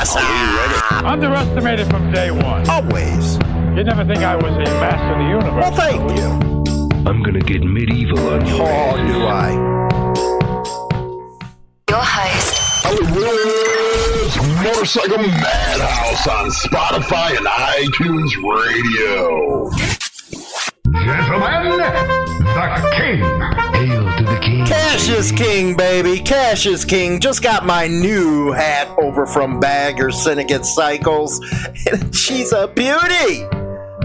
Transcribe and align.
What's 0.00 0.16
up? 0.16 1.04
Underestimated 1.04 1.86
from 1.90 2.10
day 2.10 2.30
one. 2.30 2.66
Always. 2.70 3.34
You 3.76 3.84
never 3.84 4.02
think 4.02 4.20
I 4.20 4.34
was 4.34 4.44
a 4.56 4.64
master 4.80 5.12
of 5.12 5.18
the 5.18 5.24
universe. 5.28 5.60
Well, 5.60 5.74
thank 5.76 6.16
you. 6.16 7.06
I'm 7.06 7.22
gonna 7.22 7.40
get 7.40 7.62
medieval 7.62 8.30
on 8.30 8.46
you. 8.46 8.54
Oh, 8.60 8.96
do 8.96 9.26
I? 9.26 9.50
Your 11.90 12.00
host, 12.00 12.54
Hollywood's 12.82 14.36
Motorcycle 14.64 15.18
Madhouse 15.18 16.26
on 16.28 16.48
Spotify 16.48 17.36
and 17.36 17.46
iTunes 17.46 18.32
Radio. 18.42 19.68
Is 25.20 25.32
king, 25.32 25.76
baby. 25.76 26.18
Cash 26.18 26.64
is 26.64 26.82
king. 26.86 27.20
Just 27.20 27.42
got 27.42 27.66
my 27.66 27.86
new 27.86 28.52
hat 28.52 28.88
over 28.96 29.26
from 29.26 29.60
Bagger 29.60 30.10
Syndicate 30.10 30.64
Cycles, 30.64 31.38
and 31.92 32.14
she's 32.16 32.52
a 32.52 32.68
beauty. 32.68 33.44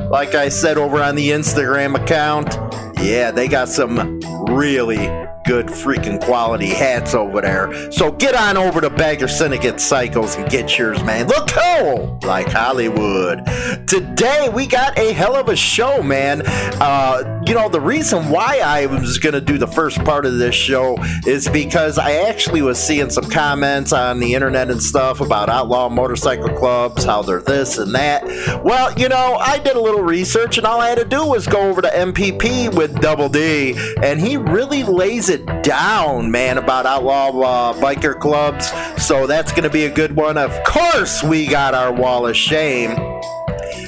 Like 0.09 0.35
I 0.35 0.49
said 0.49 0.77
over 0.77 1.01
on 1.01 1.15
the 1.15 1.29
Instagram 1.29 1.95
account, 1.95 2.55
yeah, 3.01 3.31
they 3.31 3.47
got 3.47 3.69
some 3.69 4.19
really 4.49 5.07
good 5.45 5.67
freaking 5.67 6.19
quality 6.21 6.67
hats 6.67 7.13
over 7.13 7.41
there. 7.41 7.91
So 7.91 8.11
get 8.11 8.35
on 8.35 8.57
over 8.57 8.81
to 8.81 8.89
Bagger 8.89 9.27
Syndicate 9.27 9.79
Cycles 9.79 10.35
and 10.35 10.49
get 10.49 10.77
yours, 10.77 11.03
man. 11.03 11.27
Look 11.27 11.49
cool 11.49 12.19
like 12.23 12.47
Hollywood. 12.47 13.45
Today 13.87 14.49
we 14.53 14.65
got 14.65 14.97
a 14.97 15.13
hell 15.13 15.35
of 15.35 15.49
a 15.49 15.55
show, 15.55 16.01
man. 16.01 16.41
Uh, 16.45 17.43
you 17.45 17.53
know, 17.53 17.69
the 17.69 17.79
reason 17.79 18.29
why 18.29 18.59
I 18.63 18.87
was 18.87 19.19
to 19.19 19.41
do 19.41 19.57
the 19.57 19.67
first 19.67 20.03
part 20.03 20.25
of 20.25 20.37
this 20.37 20.55
show 20.55 20.97
is 21.25 21.47
because 21.49 21.97
I 21.97 22.13
actually 22.13 22.61
was 22.61 22.79
seeing 22.79 23.09
some 23.09 23.29
comments 23.29 23.91
on 23.91 24.19
the 24.19 24.33
internet 24.33 24.71
and 24.71 24.81
stuff 24.81 25.19
about 25.19 25.49
outlaw 25.49 25.89
motorcycle 25.89 26.49
clubs, 26.49 27.03
how 27.03 27.21
they're 27.21 27.41
this 27.41 27.77
and 27.77 27.93
that. 27.95 28.23
Well, 28.63 28.93
you 28.97 29.09
know, 29.09 29.35
I 29.35 29.59
did 29.59 29.75
a 29.75 29.81
little 29.81 30.01
research 30.01 30.57
and 30.57 30.65
all 30.65 30.79
I 30.79 30.89
had 30.89 30.97
to 30.99 31.05
do 31.05 31.25
was 31.25 31.47
go 31.47 31.69
over 31.69 31.81
to 31.81 31.89
MPP 31.89 32.73
with 32.75 32.99
Double 33.01 33.29
D, 33.29 33.75
and 34.01 34.19
he 34.19 34.37
really 34.37 34.83
lays 34.83 35.29
it 35.29 35.34
down, 35.37 36.31
man, 36.31 36.57
about 36.57 36.85
outlaw 36.85 37.29
uh, 37.29 37.73
biker 37.73 38.19
clubs. 38.19 38.71
So 39.03 39.27
that's 39.27 39.51
going 39.51 39.63
to 39.63 39.69
be 39.69 39.85
a 39.85 39.91
good 39.91 40.15
one. 40.15 40.37
Of 40.37 40.51
course, 40.63 41.23
we 41.23 41.47
got 41.47 41.73
our 41.73 41.91
wall 41.91 42.27
of 42.27 42.35
shame. 42.35 42.91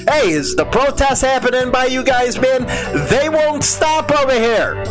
Hey, 0.08 0.30
is 0.30 0.56
the 0.56 0.64
protest 0.64 1.22
happening 1.22 1.70
by 1.70 1.86
you 1.86 2.02
guys, 2.02 2.40
man? 2.40 2.66
They 3.08 3.28
won't 3.28 3.62
stop 3.62 4.10
over 4.10 4.32
here. 4.32 4.82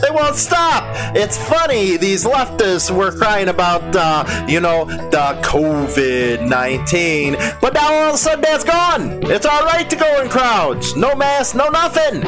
They 0.00 0.10
won't 0.10 0.36
stop. 0.36 0.84
It's 1.14 1.36
funny. 1.36 1.96
These 1.96 2.24
leftists 2.24 2.90
were 2.90 3.12
crying 3.12 3.48
about, 3.48 3.94
uh, 3.94 4.46
you 4.48 4.60
know, 4.60 4.84
the 4.84 5.38
COVID 5.42 6.48
19. 6.48 7.36
But 7.60 7.74
now 7.74 7.92
all 7.92 8.08
of 8.10 8.14
a 8.14 8.18
sudden 8.18 8.40
that's 8.40 8.64
gone. 8.64 9.22
It's 9.24 9.44
all 9.44 9.64
right 9.64 9.88
to 9.90 9.96
go 9.96 10.22
in 10.22 10.28
crowds. 10.28 10.96
No 10.96 11.14
mask, 11.14 11.54
no 11.54 11.68
nothing. 11.68 12.20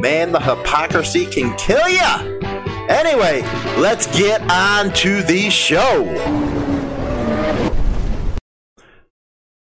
Man, 0.00 0.30
the 0.30 0.40
hypocrisy 0.40 1.26
can 1.26 1.56
kill 1.56 1.88
ya. 1.88 2.37
Anyway, 2.88 3.42
let's 3.78 4.06
get 4.18 4.40
on 4.50 4.90
to 4.94 5.22
the 5.22 5.50
show. 5.50 6.47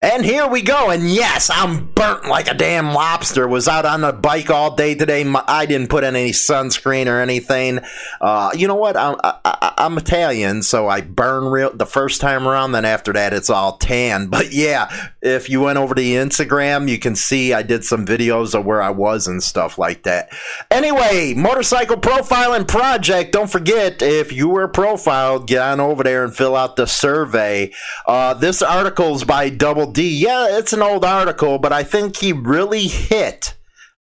And 0.06 0.24
here 0.24 0.46
we 0.46 0.62
go. 0.62 0.90
And 0.90 1.10
yes, 1.10 1.50
I'm 1.50 1.86
burnt 1.86 2.26
like 2.26 2.46
a 2.48 2.54
damn 2.54 2.94
lobster. 2.94 3.48
Was 3.48 3.66
out 3.66 3.84
on 3.84 4.02
the 4.02 4.12
bike 4.12 4.50
all 4.50 4.76
day 4.76 4.94
today. 4.94 5.24
I 5.48 5.66
didn't 5.66 5.90
put 5.90 6.04
in 6.04 6.14
any 6.14 6.30
sunscreen 6.30 7.08
or 7.08 7.20
anything. 7.20 7.80
Uh, 8.20 8.52
you 8.54 8.68
know 8.68 8.76
what? 8.76 8.96
I'm, 8.96 9.16
I, 9.24 9.74
am 9.78 9.98
Italian, 9.98 10.62
so 10.62 10.86
I 10.86 11.00
burn 11.00 11.46
real 11.46 11.72
the 11.74 11.86
first 11.86 12.20
time 12.20 12.46
around. 12.46 12.70
Then 12.70 12.84
after 12.84 13.12
that, 13.14 13.32
it's 13.32 13.50
all 13.50 13.78
tan. 13.78 14.30
But 14.36 14.52
yeah, 14.52 15.08
if 15.22 15.48
you 15.48 15.62
went 15.62 15.78
over 15.78 15.94
to 15.94 16.02
Instagram, 16.02 16.90
you 16.90 16.98
can 16.98 17.16
see 17.16 17.54
I 17.54 17.62
did 17.62 17.84
some 17.84 18.04
videos 18.04 18.54
of 18.54 18.66
where 18.66 18.82
I 18.82 18.90
was 18.90 19.26
and 19.26 19.42
stuff 19.42 19.78
like 19.78 20.02
that. 20.02 20.28
Anyway, 20.70 21.32
motorcycle 21.34 21.96
profiling 21.96 22.68
project. 22.68 23.32
Don't 23.32 23.50
forget 23.50 24.02
if 24.02 24.30
you 24.30 24.50
were 24.50 24.68
profiled, 24.68 25.46
get 25.46 25.62
on 25.62 25.80
over 25.80 26.04
there 26.04 26.22
and 26.22 26.36
fill 26.36 26.54
out 26.54 26.76
the 26.76 26.86
survey. 26.86 27.72
Uh, 28.06 28.34
this 28.34 28.60
article's 28.60 29.24
by 29.24 29.48
Double 29.48 29.90
D. 29.96 30.14
Yeah, 30.14 30.58
it's 30.58 30.74
an 30.74 30.82
old 30.82 31.06
article, 31.06 31.58
but 31.58 31.72
I 31.72 31.82
think 31.82 32.16
he 32.16 32.30
really 32.30 32.86
hit 32.86 33.54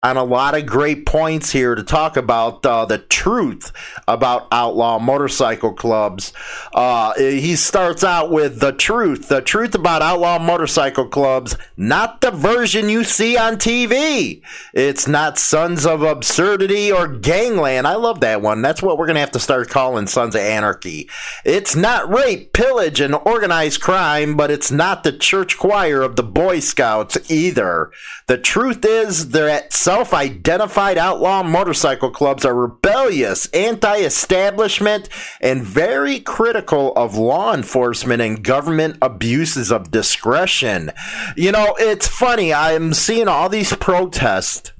on 0.03 0.17
a 0.17 0.23
lot 0.23 0.57
of 0.57 0.65
great 0.65 1.05
points 1.05 1.51
here 1.51 1.75
to 1.75 1.83
talk 1.83 2.17
about 2.17 2.65
uh, 2.65 2.83
the 2.85 2.97
truth 2.97 3.71
about 4.07 4.47
outlaw 4.51 4.97
motorcycle 4.97 5.71
clubs. 5.71 6.33
Uh, 6.73 7.13
he 7.19 7.55
starts 7.55 8.03
out 8.03 8.31
with 8.31 8.59
the 8.59 8.71
truth, 8.71 9.29
the 9.29 9.41
truth 9.41 9.75
about 9.75 10.01
outlaw 10.01 10.39
motorcycle 10.39 11.07
clubs, 11.07 11.55
not 11.77 12.19
the 12.21 12.31
version 12.31 12.89
you 12.89 13.03
see 13.03 13.37
on 13.37 13.57
TV. 13.57 14.41
It's 14.73 15.07
not 15.07 15.37
Sons 15.37 15.85
of 15.85 16.01
Absurdity 16.01 16.91
or 16.91 17.07
Gangland. 17.07 17.85
I 17.85 17.93
love 17.93 18.21
that 18.21 18.41
one. 18.41 18.63
That's 18.63 18.81
what 18.81 18.97
we're 18.97 19.05
going 19.05 19.17
to 19.17 19.21
have 19.21 19.29
to 19.33 19.39
start 19.39 19.69
calling 19.69 20.07
Sons 20.07 20.33
of 20.33 20.41
Anarchy. 20.41 21.11
It's 21.45 21.75
not 21.75 22.11
rape, 22.11 22.53
pillage, 22.53 23.01
and 23.01 23.13
organized 23.13 23.81
crime, 23.81 24.35
but 24.35 24.49
it's 24.49 24.71
not 24.71 25.03
the 25.03 25.13
church 25.13 25.59
choir 25.59 26.01
of 26.01 26.15
the 26.15 26.23
Boy 26.23 26.59
Scouts 26.59 27.29
either. 27.29 27.91
The 28.25 28.39
truth 28.39 28.83
is, 28.83 29.29
they're 29.29 29.47
at 29.47 29.71
self 29.91 30.13
identified 30.13 30.97
outlaw 30.97 31.43
motorcycle 31.43 32.09
clubs 32.09 32.45
are 32.45 32.55
rebellious, 32.55 33.47
anti 33.47 33.97
establishment, 33.97 35.09
and 35.41 35.61
very 35.61 36.21
critical 36.21 36.93
of 36.95 37.17
law 37.17 37.53
enforcement 37.53 38.21
and 38.21 38.41
government 38.41 38.97
abuses 39.01 39.69
of 39.69 39.91
discretion. 39.91 40.91
You 41.35 41.51
know, 41.51 41.75
it's 41.77 42.07
funny, 42.07 42.53
I'm 42.53 42.93
seeing 42.93 43.27
all 43.27 43.49
these 43.49 43.75
protests 43.75 44.71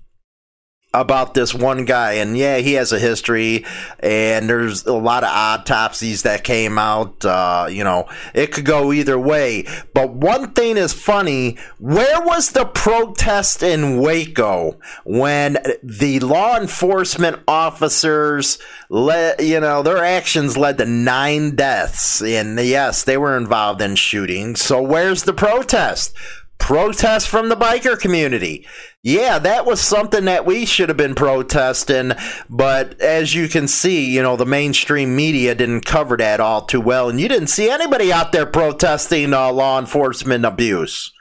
about 0.93 1.33
this 1.33 1.53
one 1.53 1.85
guy 1.85 2.13
and 2.13 2.37
yeah 2.37 2.57
he 2.57 2.73
has 2.73 2.91
a 2.91 2.99
history 2.99 3.63
and 3.99 4.49
there's 4.49 4.85
a 4.85 4.93
lot 4.93 5.23
of 5.23 5.29
autopsies 5.29 6.23
that 6.23 6.43
came 6.43 6.77
out 6.77 7.23
uh, 7.23 7.65
you 7.69 7.83
know 7.83 8.07
it 8.33 8.51
could 8.51 8.65
go 8.65 8.91
either 8.91 9.17
way. 9.19 9.65
But 9.93 10.13
one 10.13 10.51
thing 10.51 10.77
is 10.77 10.93
funny 10.93 11.57
where 11.79 12.21
was 12.21 12.51
the 12.51 12.65
protest 12.65 13.63
in 13.63 13.99
waco 13.99 14.79
when 15.03 15.57
the 15.83 16.19
law 16.19 16.57
enforcement 16.57 17.39
officers 17.47 18.59
let 18.89 19.43
you 19.43 19.59
know 19.59 19.81
their 19.83 20.03
actions 20.03 20.57
led 20.57 20.77
to 20.77 20.85
nine 20.85 21.55
deaths 21.55 22.21
and 22.21 22.59
yes 22.59 23.03
they 23.03 23.17
were 23.17 23.37
involved 23.37 23.81
in 23.81 23.95
shooting 23.95 24.55
so 24.55 24.81
where's 24.81 25.23
the 25.23 25.33
protest 25.33 26.13
protest 26.61 27.27
from 27.27 27.49
the 27.49 27.55
biker 27.55 27.99
community. 27.99 28.65
Yeah, 29.03 29.39
that 29.39 29.65
was 29.65 29.81
something 29.81 30.25
that 30.25 30.45
we 30.45 30.65
should 30.65 30.89
have 30.89 30.97
been 30.97 31.15
protesting, 31.15 32.11
but 32.49 33.01
as 33.01 33.33
you 33.33 33.49
can 33.49 33.67
see, 33.67 34.13
you 34.13 34.21
know, 34.21 34.35
the 34.35 34.45
mainstream 34.45 35.15
media 35.15 35.55
didn't 35.55 35.85
cover 35.85 36.15
that 36.17 36.39
all 36.39 36.61
too 36.61 36.79
well, 36.79 37.09
and 37.09 37.19
you 37.19 37.27
didn't 37.27 37.47
see 37.47 37.69
anybody 37.69 38.13
out 38.13 38.31
there 38.31 38.45
protesting 38.45 39.33
uh, 39.33 39.51
law 39.51 39.79
enforcement 39.79 40.45
abuse. 40.45 41.11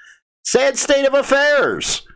Sad 0.45 0.77
state 0.77 1.07
of 1.07 1.15
affairs. 1.15 2.07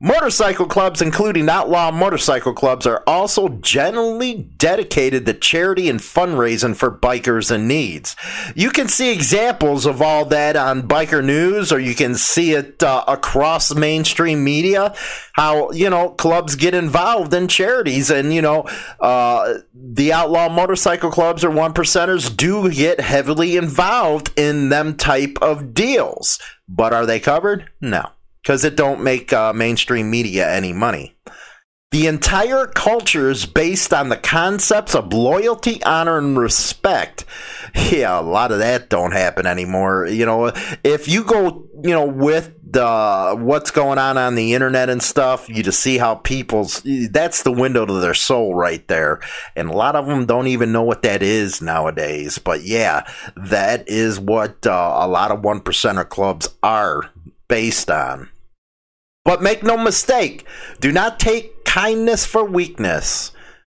Motorcycle 0.00 0.66
clubs, 0.66 1.00
including 1.00 1.48
outlaw 1.48 1.90
motorcycle 1.92 2.52
clubs, 2.52 2.84
are 2.84 3.04
also 3.06 3.48
generally 3.48 4.34
dedicated 4.34 5.24
to 5.24 5.32
charity 5.32 5.88
and 5.88 6.00
fundraising 6.00 6.74
for 6.74 6.90
bikers 6.90 7.54
in 7.54 7.68
needs. 7.68 8.16
You 8.56 8.70
can 8.70 8.88
see 8.88 9.12
examples 9.12 9.86
of 9.86 10.02
all 10.02 10.24
that 10.26 10.56
on 10.56 10.88
Biker 10.88 11.24
News, 11.24 11.72
or 11.72 11.78
you 11.78 11.94
can 11.94 12.16
see 12.16 12.52
it 12.52 12.82
uh, 12.82 13.04
across 13.06 13.72
mainstream 13.72 14.42
media. 14.42 14.94
How 15.34 15.70
you 15.70 15.88
know 15.88 16.10
clubs 16.10 16.56
get 16.56 16.74
involved 16.74 17.32
in 17.32 17.46
charities, 17.46 18.10
and 18.10 18.34
you 18.34 18.42
know 18.42 18.68
uh, 18.98 19.54
the 19.72 20.12
outlaw 20.12 20.48
motorcycle 20.48 21.12
clubs 21.12 21.44
or 21.44 21.50
one 21.50 21.72
percenters 21.72 22.36
do 22.36 22.68
get 22.70 22.98
heavily 22.98 23.56
involved 23.56 24.32
in 24.36 24.70
them 24.70 24.96
type 24.96 25.38
of 25.40 25.72
deals. 25.72 26.40
But 26.68 26.92
are 26.92 27.06
they 27.06 27.20
covered? 27.20 27.70
No 27.80 28.10
because 28.44 28.62
it 28.62 28.76
don't 28.76 29.02
make 29.02 29.32
uh, 29.32 29.54
mainstream 29.54 30.10
media 30.10 30.48
any 30.48 30.72
money. 30.74 31.16
The 31.92 32.08
entire 32.08 32.66
culture 32.66 33.30
is 33.30 33.46
based 33.46 33.94
on 33.94 34.10
the 34.10 34.16
concepts 34.16 34.94
of 34.94 35.12
loyalty, 35.12 35.82
honor, 35.84 36.18
and 36.18 36.38
respect. 36.38 37.24
Yeah, 37.90 38.20
a 38.20 38.22
lot 38.22 38.52
of 38.52 38.58
that 38.58 38.88
don't 38.88 39.12
happen 39.12 39.46
anymore. 39.46 40.06
You 40.06 40.26
know, 40.26 40.52
if 40.84 41.08
you 41.08 41.24
go, 41.24 41.66
you 41.82 41.90
know, 41.90 42.06
with 42.06 42.52
the 42.62 43.36
what's 43.36 43.72
going 43.72 43.98
on 43.98 44.16
on 44.16 44.36
the 44.36 44.54
internet 44.54 44.90
and 44.90 45.02
stuff, 45.02 45.48
you 45.48 45.62
just 45.62 45.80
see 45.80 45.98
how 45.98 46.16
people's 46.16 46.82
that's 47.10 47.42
the 47.42 47.50
window 47.50 47.84
to 47.84 47.94
their 47.94 48.14
soul 48.14 48.54
right 48.54 48.86
there. 48.86 49.20
And 49.56 49.70
a 49.70 49.76
lot 49.76 49.96
of 49.96 50.06
them 50.06 50.26
don't 50.26 50.46
even 50.46 50.70
know 50.70 50.82
what 50.82 51.02
that 51.02 51.22
is 51.22 51.62
nowadays. 51.62 52.38
But 52.38 52.62
yeah, 52.62 53.08
that 53.36 53.88
is 53.88 54.20
what 54.20 54.66
uh, 54.66 54.98
a 55.00 55.08
lot 55.08 55.32
of 55.32 55.42
one 55.42 55.60
percenter 55.60 56.08
clubs 56.08 56.48
are 56.62 57.10
based 57.48 57.90
on. 57.90 58.28
But 59.24 59.42
make 59.42 59.62
no 59.62 59.76
mistake, 59.78 60.44
do 60.80 60.92
not 60.92 61.18
take 61.18 61.64
kindness 61.64 62.26
for 62.26 62.44
weakness. 62.44 63.32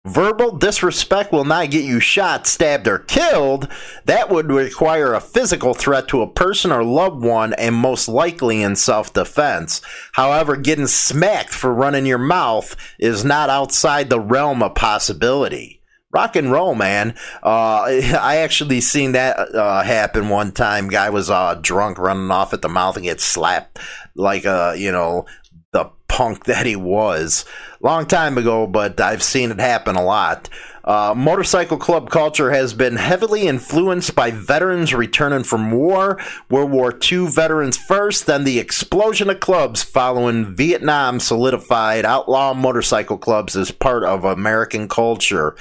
Verbal 0.07 0.57
disrespect 0.57 1.33
will 1.33 1.45
not 1.45 1.71
get 1.71 1.85
you 1.85 2.01
shot, 2.01 2.47
stabbed, 2.47 2.87
or 2.87 2.99
killed. 2.99 3.69
That 4.05 4.31
would 4.31 4.51
require 4.51 5.13
a 5.13 5.21
physical 5.21 5.75
threat 5.75 6.09
to 6.09 6.23
a 6.23 6.31
person 6.31 6.71
or 6.71 6.85
loved 6.85 7.23
one, 7.23 7.53
and 7.55 7.75
most 7.75 8.09
likely 8.09 8.63
in 8.63 8.77
self 8.77 9.13
defense. 9.13 9.83
However, 10.13 10.57
getting 10.57 10.87
smacked 10.87 11.51
for 11.51 11.75
running 11.75 12.07
your 12.07 12.19
mouth 12.19 12.77
is 12.99 13.25
not 13.25 13.51
outside 13.51 14.09
the 14.09 14.21
realm 14.21 14.63
of 14.63 14.75
possibility. 14.75 15.78
Rock 16.11 16.37
and 16.37 16.51
roll, 16.51 16.75
man. 16.75 17.15
Uh, 17.43 17.83
I 18.21 18.39
actually 18.39 18.81
seen 18.81 19.13
that 19.13 19.37
uh, 19.55 19.83
happen 19.83 20.29
one 20.29 20.53
time. 20.53 20.89
Guy 20.89 21.11
was 21.11 21.31
uh, 21.31 21.59
drunk, 21.61 21.99
running 21.99 22.31
off 22.31 22.53
at 22.53 22.63
the 22.63 22.69
mouth, 22.69 22.97
and 22.97 23.05
get 23.05 23.21
slapped 23.21 23.79
like 24.15 24.45
a 24.45 24.75
you 24.77 24.91
know 24.91 25.27
the 25.73 25.91
punk 26.09 26.45
that 26.47 26.67
he 26.67 26.77
was. 26.77 27.45
Long 27.81 28.07
time 28.07 28.39
ago, 28.39 28.67
but 28.67 29.01
I've 29.01 29.23
seen 29.23 29.51
it 29.51 29.61
happen 29.61 29.97
a 29.97 30.05
lot. 30.05 30.49
Uh, 30.89 31.13
motorcycle 31.15 31.77
club 31.77 32.09
culture 32.09 32.51
has 32.51 32.73
been 32.73 32.97
heavily 32.97 33.47
influenced 33.47 34.15
by 34.15 34.31
veterans 34.31 34.95
returning 34.95 35.45
from 35.45 35.71
war, 35.71 36.19
World 36.49 36.71
War 36.71 36.99
II 37.13 37.27
veterans 37.27 37.77
first, 37.77 38.25
then 38.25 38.45
the 38.45 38.59
explosion 38.59 39.29
of 39.29 39.39
clubs 39.39 39.83
following 39.83 40.57
Vietnam 40.57 41.21
solidified 41.21 42.07
outlaw 42.07 42.55
motorcycle 42.55 43.19
clubs 43.19 43.55
as 43.55 43.71
part 43.71 44.03
of 44.03 44.25
American 44.25 44.89
culture. 44.89 45.55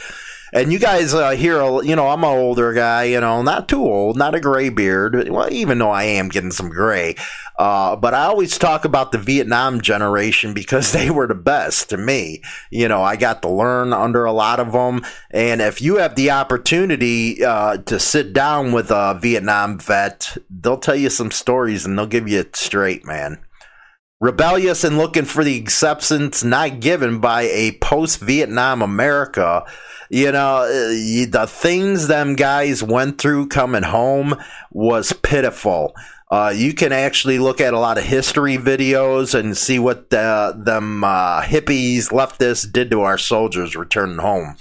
And 0.53 0.71
you 0.71 0.79
guys 0.79 1.13
uh, 1.13 1.31
hear, 1.31 1.61
you 1.83 1.97
know, 1.97 2.07
I'm 2.07 2.23
an 2.23 2.29
older 2.29 2.71
guy, 2.71 3.03
you 3.03 3.19
know, 3.19 3.41
not 3.41 3.67
too 3.67 3.83
old, 3.83 4.15
not 4.15 4.33
a 4.33 4.39
gray 4.39 4.69
beard. 4.69 5.27
Well, 5.27 5.51
even 5.51 5.77
though 5.77 5.91
I 5.91 6.03
am 6.03 6.29
getting 6.29 6.51
some 6.51 6.69
gray, 6.69 7.15
uh, 7.57 7.95
but 7.95 8.13
I 8.13 8.25
always 8.25 8.57
talk 8.57 8.85
about 8.85 9.11
the 9.11 9.17
Vietnam 9.17 9.81
generation 9.81 10.53
because 10.53 10.91
they 10.93 11.09
were 11.09 11.27
the 11.27 11.35
best 11.35 11.89
to 11.89 11.97
me. 11.97 12.41
You 12.71 12.87
know, 12.87 13.01
I 13.01 13.15
got 13.15 13.41
to 13.41 13.49
learn 13.49 13.93
under 13.93 14.25
a 14.25 14.31
lot 14.31 14.59
of 14.59 14.71
them. 14.71 15.03
And 15.31 15.61
if 15.61 15.81
you 15.81 15.97
have 15.97 16.15
the 16.15 16.31
opportunity 16.31 17.43
uh, 17.43 17.77
to 17.77 17.99
sit 17.99 18.33
down 18.33 18.71
with 18.71 18.91
a 18.91 19.17
Vietnam 19.21 19.79
vet, 19.79 20.37
they'll 20.49 20.77
tell 20.77 20.95
you 20.95 21.09
some 21.09 21.31
stories 21.31 21.85
and 21.85 21.97
they'll 21.97 22.07
give 22.07 22.27
you 22.27 22.39
it 22.39 22.55
straight, 22.55 23.05
man 23.05 23.39
rebellious 24.19 24.83
and 24.83 24.97
looking 24.97 25.25
for 25.25 25.43
the 25.43 25.59
acceptance 25.59 26.43
not 26.43 26.79
given 26.79 27.19
by 27.19 27.43
a 27.43 27.71
post 27.73 28.19
Vietnam 28.19 28.81
America 28.81 29.63
you 30.09 30.31
know, 30.31 30.63
uh, 30.63 30.69
the 31.29 31.45
things 31.49 32.07
them 32.07 32.35
guys 32.35 32.81
went 32.81 33.19
through 33.19 33.47
coming 33.47 33.83
home 33.83 34.35
was 34.71 35.13
pitiful. 35.13 35.93
Uh, 36.29 36.53
you 36.55 36.73
can 36.73 36.91
actually 36.91 37.39
look 37.39 37.61
at 37.61 37.73
a 37.73 37.79
lot 37.79 37.97
of 37.97 38.03
history 38.03 38.57
videos 38.57 39.37
and 39.37 39.55
see 39.55 39.79
what 39.79 40.09
the, 40.09 40.53
them 40.57 41.03
uh, 41.03 41.41
hippies, 41.41 42.09
leftists 42.09 42.69
did 42.71 42.91
to 42.91 43.01
our 43.01 43.17
soldiers 43.17 43.75
returning 43.75 44.17
home 44.17 44.57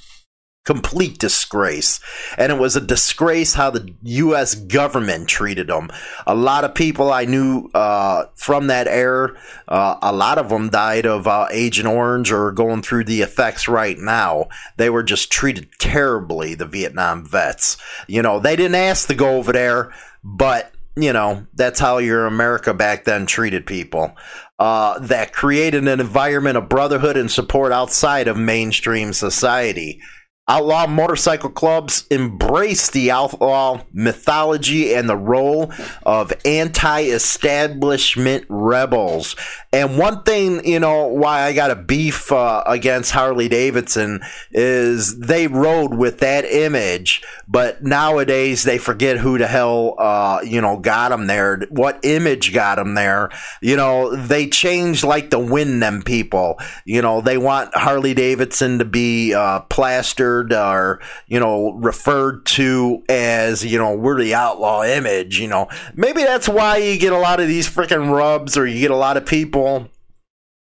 complete 0.66 1.16
disgrace. 1.18 2.00
And 2.36 2.52
it 2.52 2.58
was 2.58 2.76
a 2.76 2.80
disgrace 2.80 3.54
how 3.54 3.70
the 3.70 3.94
U.S. 4.02 4.54
government 4.54 5.28
treated 5.28 5.68
them. 5.68 5.88
A 6.26 6.34
lot 6.34 6.64
of 6.64 6.74
people 6.74 7.10
I 7.10 7.24
knew 7.24 7.70
uh, 7.72 8.26
from 8.34 8.66
that 8.66 8.88
era, 8.88 9.38
uh, 9.68 9.96
a 10.02 10.12
lot 10.12 10.38
of 10.38 10.50
them 10.50 10.68
died 10.68 11.06
of 11.06 11.26
uh, 11.26 11.46
Agent 11.50 11.86
Orange 11.86 12.32
or 12.32 12.50
going 12.50 12.82
through 12.82 13.04
the 13.04 13.22
effects 13.22 13.68
right 13.68 13.96
now. 13.96 14.48
They 14.76 14.90
were 14.90 15.04
just 15.04 15.30
treated 15.30 15.70
terribly, 15.78 16.54
the 16.54 16.66
Vietnam 16.66 17.24
vets. 17.24 17.76
You 18.08 18.20
know, 18.20 18.40
they 18.40 18.56
didn't 18.56 18.74
ask 18.74 19.06
to 19.06 19.14
go 19.14 19.36
over 19.36 19.52
there, 19.52 19.94
but 20.24 20.72
you 20.96 21.12
know, 21.12 21.46
that's 21.54 21.78
how 21.78 21.98
your 21.98 22.26
America 22.26 22.72
back 22.72 23.04
then 23.04 23.26
treated 23.26 23.66
people. 23.66 24.16
Uh, 24.58 24.98
that 25.00 25.34
created 25.34 25.86
an 25.86 26.00
environment 26.00 26.56
of 26.56 26.68
brotherhood 26.68 27.16
and 27.16 27.30
support 27.30 27.70
outside 27.70 28.26
of 28.26 28.38
mainstream 28.38 29.12
society. 29.12 30.00
Outlaw 30.48 30.86
motorcycle 30.86 31.50
clubs 31.50 32.06
embrace 32.08 32.88
the 32.90 33.10
outlaw 33.10 33.82
mythology 33.92 34.94
and 34.94 35.08
the 35.08 35.16
role 35.16 35.72
of 36.04 36.32
anti 36.44 37.00
establishment 37.00 38.44
rebels. 38.48 39.34
And 39.72 39.98
one 39.98 40.22
thing, 40.22 40.64
you 40.64 40.78
know, 40.78 41.08
why 41.08 41.42
I 41.42 41.52
got 41.52 41.72
a 41.72 41.76
beef 41.76 42.30
uh, 42.30 42.62
against 42.64 43.10
Harley 43.10 43.48
Davidson 43.48 44.20
is 44.52 45.18
they 45.18 45.48
rode 45.48 45.94
with 45.94 46.18
that 46.20 46.44
image, 46.44 47.24
but 47.48 47.82
nowadays 47.82 48.62
they 48.62 48.78
forget 48.78 49.18
who 49.18 49.38
the 49.38 49.48
hell, 49.48 49.96
uh, 49.98 50.42
you 50.44 50.60
know, 50.60 50.78
got 50.78 51.08
them 51.08 51.26
there, 51.26 51.62
what 51.70 51.98
image 52.04 52.54
got 52.54 52.76
them 52.76 52.94
there. 52.94 53.30
You 53.60 53.74
know, 53.74 54.14
they 54.14 54.46
change 54.46 55.02
like 55.02 55.30
the 55.30 55.40
wind, 55.40 55.82
them 55.82 56.02
people. 56.02 56.60
You 56.84 57.02
know, 57.02 57.20
they 57.20 57.36
want 57.36 57.74
Harley 57.74 58.14
Davidson 58.14 58.78
to 58.78 58.84
be 58.84 59.34
uh, 59.34 59.60
plastered 59.62 60.35
or 60.44 61.00
you 61.26 61.40
know 61.40 61.72
referred 61.72 62.44
to 62.46 63.02
as 63.08 63.64
you 63.64 63.78
know 63.78 63.94
we're 63.94 64.20
the 64.20 64.34
outlaw 64.34 64.82
image 64.82 65.38
you 65.38 65.48
know. 65.48 65.68
Maybe 65.94 66.22
that's 66.22 66.48
why 66.48 66.78
you 66.78 66.98
get 66.98 67.12
a 67.12 67.18
lot 67.18 67.40
of 67.40 67.48
these 67.48 67.68
freaking 67.68 68.10
rubs 68.10 68.56
or 68.56 68.66
you 68.66 68.80
get 68.80 68.90
a 68.90 68.96
lot 68.96 69.16
of 69.16 69.26
people 69.26 69.88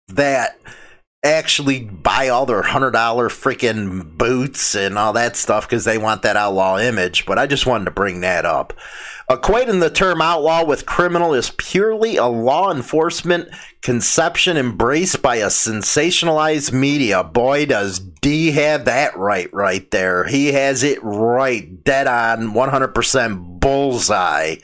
that 0.08 0.58
actually 1.24 1.80
buy 1.80 2.28
all 2.28 2.46
their 2.46 2.62
hundred 2.62 2.90
dollar 2.90 3.28
freaking 3.28 4.16
boots 4.18 4.74
and 4.74 4.98
all 4.98 5.12
that 5.12 5.36
stuff 5.36 5.68
because 5.68 5.84
they 5.84 5.96
want 5.96 6.22
that 6.22 6.36
outlaw 6.36 6.78
image 6.78 7.24
but 7.26 7.38
i 7.38 7.46
just 7.46 7.64
wanted 7.64 7.84
to 7.84 7.92
bring 7.92 8.22
that 8.22 8.44
up 8.44 8.72
Equating 9.32 9.80
the 9.80 9.88
term 9.88 10.20
outlaw 10.20 10.62
with 10.62 10.84
criminal 10.84 11.32
is 11.32 11.52
purely 11.56 12.18
a 12.18 12.26
law 12.26 12.70
enforcement 12.70 13.48
conception 13.80 14.58
embraced 14.58 15.22
by 15.22 15.36
a 15.36 15.46
sensationalized 15.46 16.70
media. 16.70 17.24
Boy, 17.24 17.64
does 17.64 17.98
D 17.98 18.50
have 18.50 18.84
that 18.84 19.16
right 19.16 19.48
right 19.50 19.90
there. 19.90 20.24
He 20.24 20.52
has 20.52 20.82
it 20.82 20.98
right, 21.02 21.82
dead 21.82 22.06
on, 22.06 22.52
100% 22.52 23.58
bullseye. 23.58 24.56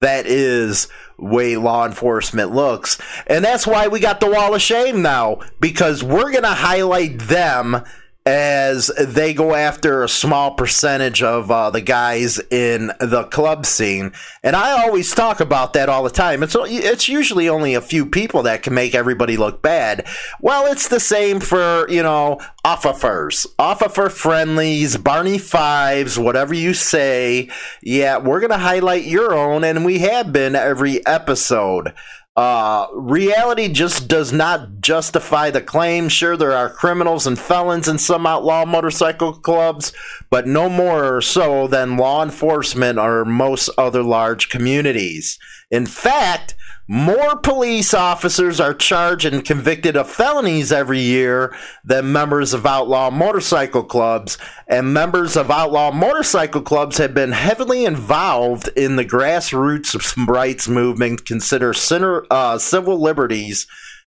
That 0.00 0.24
is 0.26 0.88
way 1.18 1.56
law 1.56 1.84
enforcement 1.84 2.54
looks. 2.54 2.98
And 3.26 3.44
that's 3.44 3.66
why 3.66 3.88
we 3.88 4.00
got 4.00 4.20
the 4.20 4.30
wall 4.30 4.54
of 4.54 4.62
shame 4.62 5.02
now, 5.02 5.40
because 5.60 6.02
we're 6.02 6.30
going 6.30 6.44
to 6.44 6.48
highlight 6.48 7.18
them 7.18 7.84
as 8.28 8.88
they 8.98 9.32
go 9.32 9.54
after 9.54 10.02
a 10.02 10.08
small 10.08 10.50
percentage 10.50 11.22
of 11.22 11.50
uh, 11.50 11.70
the 11.70 11.80
guys 11.80 12.38
in 12.50 12.92
the 13.00 13.24
club 13.30 13.64
scene. 13.64 14.12
And 14.42 14.54
I 14.54 14.82
always 14.82 15.14
talk 15.14 15.40
about 15.40 15.72
that 15.72 15.88
all 15.88 16.02
the 16.02 16.10
time. 16.10 16.42
It's 16.42 16.54
it's 16.60 17.08
usually 17.08 17.48
only 17.48 17.72
a 17.72 17.80
few 17.80 18.04
people 18.04 18.42
that 18.42 18.62
can 18.62 18.74
make 18.74 18.94
everybody 18.94 19.38
look 19.38 19.62
bad. 19.62 20.06
Well, 20.42 20.70
it's 20.70 20.88
the 20.88 21.00
same 21.00 21.40
for 21.40 21.88
you 21.88 22.02
know 22.02 22.38
officers, 22.66 23.46
officer 23.58 24.10
friendlies, 24.10 24.98
Barney 24.98 25.38
Fifes, 25.38 26.18
whatever 26.18 26.52
you 26.52 26.74
say. 26.74 27.48
Yeah, 27.82 28.18
we're 28.18 28.40
gonna 28.40 28.58
highlight 28.58 29.04
your 29.04 29.34
own, 29.34 29.64
and 29.64 29.86
we 29.86 30.00
have 30.00 30.34
been 30.34 30.54
every 30.54 31.04
episode. 31.06 31.94
Uh, 32.38 32.86
reality 32.94 33.66
just 33.66 34.06
does 34.06 34.32
not 34.32 34.80
justify 34.80 35.50
the 35.50 35.60
claim. 35.60 36.08
Sure, 36.08 36.36
there 36.36 36.52
are 36.52 36.70
criminals 36.70 37.26
and 37.26 37.36
felons 37.36 37.88
in 37.88 37.98
some 37.98 38.28
outlaw 38.28 38.64
motorcycle 38.64 39.32
clubs, 39.32 39.92
but 40.30 40.46
no 40.46 40.68
more 40.68 41.20
so 41.20 41.66
than 41.66 41.96
law 41.96 42.22
enforcement 42.22 42.96
or 42.96 43.24
most 43.24 43.68
other 43.76 44.04
large 44.04 44.50
communities. 44.50 45.36
In 45.72 45.84
fact, 45.84 46.54
more 46.88 47.36
police 47.36 47.92
officers 47.92 48.58
are 48.58 48.72
charged 48.72 49.26
and 49.26 49.44
convicted 49.44 49.94
of 49.94 50.10
felonies 50.10 50.72
every 50.72 51.00
year 51.00 51.54
than 51.84 52.10
members 52.12 52.54
of 52.54 52.64
outlaw 52.64 53.10
motorcycle 53.10 53.84
clubs, 53.84 54.38
and 54.66 54.94
members 54.94 55.36
of 55.36 55.50
outlaw 55.50 55.90
motorcycle 55.90 56.62
clubs 56.62 56.96
have 56.96 57.12
been 57.12 57.32
heavily 57.32 57.84
involved 57.84 58.70
in 58.74 58.96
the 58.96 59.04
grassroots 59.04 60.26
rights 60.26 60.66
movement, 60.66 61.26
consider 61.26 61.74
center, 61.74 62.24
uh, 62.30 62.56
civil 62.56 62.98
liberties 62.98 63.66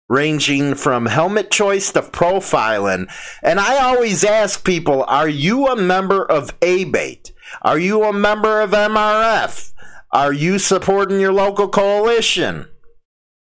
ranging 0.08 0.74
from 0.74 1.06
helmet 1.06 1.50
choice 1.52 1.92
to 1.92 2.02
profiling. 2.02 3.06
And 3.42 3.60
I 3.60 3.78
always 3.84 4.24
ask 4.24 4.64
people, 4.64 5.04
are 5.04 5.28
you 5.28 5.68
a 5.68 5.76
member 5.76 6.24
of 6.24 6.58
ABATE? 6.60 7.30
Are 7.62 7.78
you 7.78 8.02
a 8.02 8.12
member 8.12 8.60
of 8.60 8.72
MRF? 8.72 9.73
Are 10.14 10.32
you 10.32 10.60
supporting 10.60 11.18
your 11.18 11.32
local 11.32 11.66
coalition? 11.66 12.68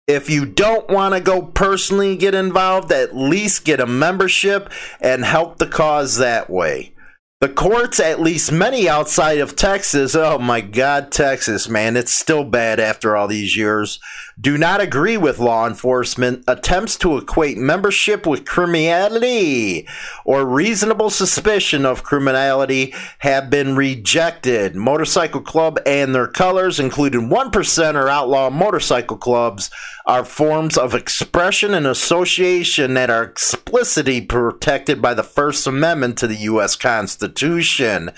If 0.06 0.28
you 0.28 0.44
don't 0.44 0.90
want 0.90 1.14
to 1.14 1.20
go 1.20 1.40
personally 1.40 2.18
get 2.18 2.34
involved, 2.34 2.92
at 2.92 3.16
least 3.16 3.64
get 3.64 3.80
a 3.80 3.86
membership 3.86 4.70
and 5.00 5.24
help 5.24 5.56
the 5.56 5.66
cause 5.66 6.18
that 6.18 6.50
way. 6.50 6.92
The 7.40 7.48
courts, 7.48 7.98
at 7.98 8.20
least 8.20 8.52
many 8.52 8.86
outside 8.86 9.38
of 9.38 9.56
Texas, 9.56 10.14
oh 10.14 10.38
my 10.38 10.60
God, 10.60 11.10
Texas, 11.10 11.66
man, 11.66 11.96
it's 11.96 12.12
still 12.12 12.44
bad 12.44 12.78
after 12.78 13.16
all 13.16 13.26
these 13.26 13.56
years, 13.56 13.98
do 14.40 14.56
not 14.56 14.80
agree 14.80 15.16
with 15.16 15.38
law 15.38 15.66
enforcement 15.66 16.44
attempts 16.46 16.96
to 16.96 17.18
equate 17.18 17.58
membership 17.58 18.26
with 18.26 18.46
criminality 18.46 19.86
or 20.24 20.46
reasonable 20.46 21.10
suspicion 21.10 21.84
of 21.84 22.04
criminality 22.04 22.94
have 23.18 23.50
been 23.50 23.76
rejected. 23.76 24.74
Motorcycle 24.76 25.40
Club 25.40 25.78
and 25.84 26.14
their 26.14 26.28
colors, 26.28 26.80
including 26.80 27.28
1% 27.28 27.94
or 27.94 28.08
outlaw 28.08 28.48
motorcycle 28.48 29.16
clubs, 29.16 29.70
are 30.06 30.24
forms 30.24 30.78
of 30.78 30.94
expression 30.94 31.74
and 31.74 31.86
association 31.86 32.94
that 32.94 33.10
are 33.10 33.22
explicitly 33.22 34.20
protected 34.20 35.02
by 35.02 35.14
the 35.14 35.22
First 35.22 35.66
Amendment 35.66 36.16
to 36.18 36.26
the 36.26 36.36
U.S. 36.36 36.76
Constitution. 36.76 38.10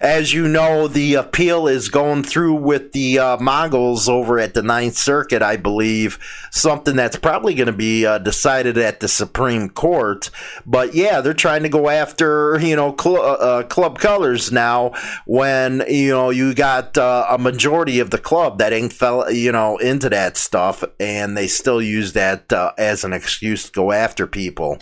As 0.00 0.32
you 0.32 0.46
know, 0.46 0.86
the 0.86 1.14
appeal 1.14 1.66
is 1.66 1.88
going 1.88 2.24
through 2.24 2.54
with 2.54 2.92
the 2.92 3.18
uh, 3.18 3.36
Mongols 3.38 4.08
over 4.08 4.38
at 4.38 4.54
the 4.54 4.62
Ninth 4.62 4.96
Circuit, 4.96 5.42
I 5.42 5.56
believe. 5.56 5.69
Something 6.50 6.96
that's 6.96 7.16
probably 7.16 7.54
going 7.54 7.66
to 7.66 7.72
be 7.72 8.06
uh, 8.06 8.18
decided 8.18 8.78
at 8.78 9.00
the 9.00 9.08
Supreme 9.08 9.68
Court. 9.68 10.30
But 10.66 10.94
yeah, 10.94 11.20
they're 11.20 11.34
trying 11.34 11.62
to 11.62 11.68
go 11.68 11.88
after, 11.88 12.58
you 12.60 12.76
know, 12.76 12.94
cl- 12.98 13.16
uh, 13.16 13.34
uh 13.34 13.62
club 13.64 13.98
colors 13.98 14.50
now 14.50 14.92
when, 15.26 15.84
you 15.88 16.10
know, 16.10 16.30
you 16.30 16.54
got 16.54 16.96
uh, 16.98 17.26
a 17.30 17.38
majority 17.38 18.00
of 18.00 18.10
the 18.10 18.18
club 18.18 18.58
that 18.58 18.72
ain't 18.72 18.92
fell, 18.92 19.30
you 19.30 19.52
know, 19.52 19.78
into 19.78 20.08
that 20.08 20.36
stuff. 20.36 20.82
And 20.98 21.36
they 21.36 21.46
still 21.46 21.80
use 21.82 22.12
that 22.14 22.52
uh, 22.52 22.72
as 22.78 23.04
an 23.04 23.12
excuse 23.12 23.66
to 23.66 23.72
go 23.72 23.92
after 23.92 24.26
people. 24.26 24.78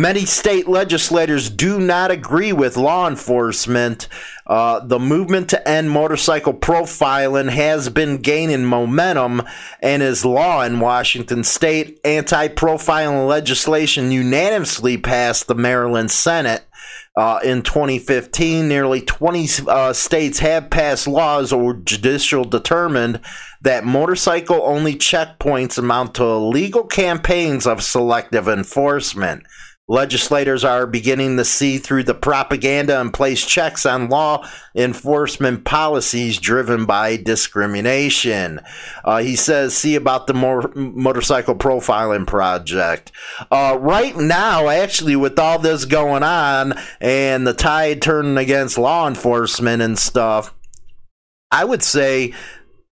Many 0.00 0.24
state 0.24 0.66
legislators 0.66 1.50
do 1.50 1.78
not 1.78 2.10
agree 2.10 2.54
with 2.54 2.78
law 2.78 3.06
enforcement. 3.06 4.08
Uh, 4.46 4.80
the 4.80 4.98
movement 4.98 5.50
to 5.50 5.68
end 5.68 5.90
motorcycle 5.90 6.54
profiling 6.54 7.50
has 7.50 7.90
been 7.90 8.16
gaining 8.16 8.64
momentum 8.64 9.42
and 9.82 10.02
is 10.02 10.24
law 10.24 10.62
in 10.62 10.80
Washington 10.80 11.44
state. 11.44 12.00
Anti 12.02 12.48
profiling 12.48 13.28
legislation 13.28 14.10
unanimously 14.10 14.96
passed 14.96 15.48
the 15.48 15.54
Maryland 15.54 16.10
Senate. 16.10 16.64
Uh, 17.14 17.40
in 17.44 17.60
2015, 17.60 18.66
nearly 18.66 19.02
20 19.02 19.48
uh, 19.68 19.92
states 19.92 20.38
have 20.38 20.70
passed 20.70 21.06
laws 21.06 21.52
or 21.52 21.74
judicial 21.74 22.44
determined 22.44 23.20
that 23.60 23.84
motorcycle 23.84 24.62
only 24.62 24.94
checkpoints 24.94 25.76
amount 25.76 26.14
to 26.14 26.24
illegal 26.24 26.84
campaigns 26.84 27.66
of 27.66 27.82
selective 27.82 28.48
enforcement. 28.48 29.44
Legislators 29.90 30.62
are 30.62 30.86
beginning 30.86 31.36
to 31.36 31.44
see 31.44 31.76
through 31.76 32.04
the 32.04 32.14
propaganda 32.14 33.00
and 33.00 33.12
place 33.12 33.44
checks 33.44 33.84
on 33.84 34.08
law 34.08 34.48
enforcement 34.72 35.64
policies 35.64 36.38
driven 36.38 36.86
by 36.86 37.16
discrimination. 37.16 38.60
Uh, 39.04 39.18
he 39.18 39.34
says, 39.34 39.76
see 39.76 39.96
about 39.96 40.28
the 40.28 40.32
more 40.32 40.70
motorcycle 40.76 41.56
profiling 41.56 42.24
project. 42.24 43.10
Uh, 43.50 43.76
right 43.80 44.16
now, 44.16 44.68
actually, 44.68 45.16
with 45.16 45.36
all 45.40 45.58
this 45.58 45.84
going 45.84 46.22
on 46.22 46.72
and 47.00 47.44
the 47.44 47.52
tide 47.52 48.00
turning 48.00 48.36
against 48.36 48.78
law 48.78 49.08
enforcement 49.08 49.82
and 49.82 49.98
stuff, 49.98 50.54
I 51.50 51.64
would 51.64 51.82
say 51.82 52.32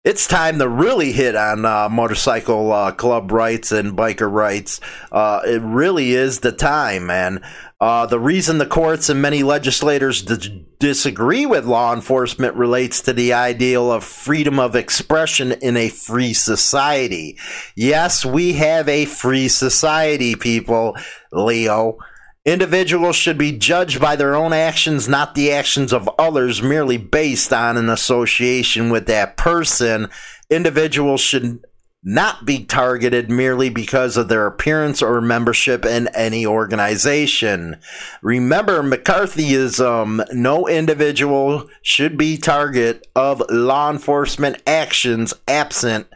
it's 0.04 0.28
time 0.28 0.58
to 0.58 0.68
really 0.68 1.12
hit 1.12 1.34
on 1.34 1.64
uh, 1.64 1.88
motorcycle 1.88 2.72
uh, 2.72 2.92
club 2.92 3.32
rights 3.32 3.72
and 3.72 3.96
biker 3.96 4.30
rights. 4.30 4.80
Uh, 5.10 5.40
it 5.44 5.60
really 5.62 6.12
is 6.12 6.40
the 6.40 6.52
time, 6.52 7.06
man. 7.06 7.42
Uh, 7.80 8.06
the 8.06 8.18
reason 8.18 8.58
the 8.58 8.66
courts 8.66 9.08
and 9.08 9.20
many 9.20 9.42
legislators 9.42 10.22
d- 10.22 10.66
disagree 10.78 11.46
with 11.46 11.64
law 11.64 11.92
enforcement 11.92 12.54
relates 12.54 13.02
to 13.02 13.12
the 13.12 13.32
ideal 13.32 13.92
of 13.92 14.04
freedom 14.04 14.58
of 14.58 14.76
expression 14.76 15.52
in 15.52 15.76
a 15.76 15.88
free 15.88 16.32
society. 16.32 17.36
Yes, 17.76 18.24
we 18.24 18.54
have 18.54 18.88
a 18.88 19.04
free 19.04 19.48
society, 19.48 20.36
people, 20.36 20.96
Leo. 21.32 21.98
Individuals 22.44 23.16
should 23.16 23.36
be 23.36 23.52
judged 23.52 24.00
by 24.00 24.16
their 24.16 24.34
own 24.34 24.52
actions, 24.52 25.08
not 25.08 25.34
the 25.34 25.52
actions 25.52 25.92
of 25.92 26.08
others, 26.18 26.62
merely 26.62 26.96
based 26.96 27.52
on 27.52 27.76
an 27.76 27.88
association 27.90 28.90
with 28.90 29.06
that 29.06 29.36
person. 29.36 30.08
Individuals 30.50 31.20
should 31.20 31.60
not 32.02 32.46
be 32.46 32.64
targeted 32.64 33.28
merely 33.28 33.68
because 33.68 34.16
of 34.16 34.28
their 34.28 34.46
appearance 34.46 35.02
or 35.02 35.20
membership 35.20 35.84
in 35.84 36.08
any 36.14 36.46
organization. 36.46 37.76
Remember, 38.22 38.82
McCarthyism, 38.82 40.32
no 40.32 40.68
individual 40.68 41.68
should 41.82 42.16
be 42.16 42.38
target 42.38 43.06
of 43.16 43.42
law 43.50 43.90
enforcement 43.90 44.62
actions 44.66 45.34
absent 45.48 46.06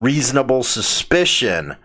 reasonable 0.00 0.64
suspicion. 0.64 1.76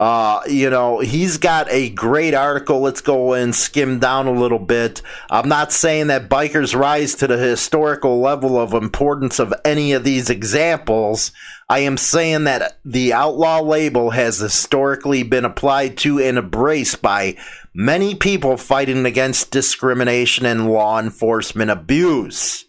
Uh, 0.00 0.40
you 0.48 0.68
know, 0.70 0.98
he's 0.98 1.38
got 1.38 1.70
a 1.70 1.88
great 1.90 2.34
article. 2.34 2.80
Let's 2.80 3.00
go 3.00 3.32
and 3.32 3.54
skim 3.54 4.00
down 4.00 4.26
a 4.26 4.32
little 4.32 4.58
bit. 4.58 5.02
I'm 5.30 5.48
not 5.48 5.72
saying 5.72 6.08
that 6.08 6.28
bikers 6.28 6.78
rise 6.78 7.14
to 7.16 7.28
the 7.28 7.38
historical 7.38 8.20
level 8.20 8.58
of 8.58 8.74
importance 8.74 9.38
of 9.38 9.54
any 9.64 9.92
of 9.92 10.02
these 10.02 10.30
examples. 10.30 11.30
I 11.68 11.80
am 11.80 11.96
saying 11.96 12.44
that 12.44 12.80
the 12.84 13.12
outlaw 13.12 13.60
label 13.60 14.10
has 14.10 14.38
historically 14.38 15.22
been 15.22 15.44
applied 15.44 15.96
to 15.98 16.18
and 16.18 16.38
embraced 16.38 17.00
by 17.00 17.36
many 17.72 18.16
people 18.16 18.56
fighting 18.56 19.06
against 19.06 19.52
discrimination 19.52 20.44
and 20.44 20.68
law 20.68 20.98
enforcement 20.98 21.70
abuse 21.70 22.64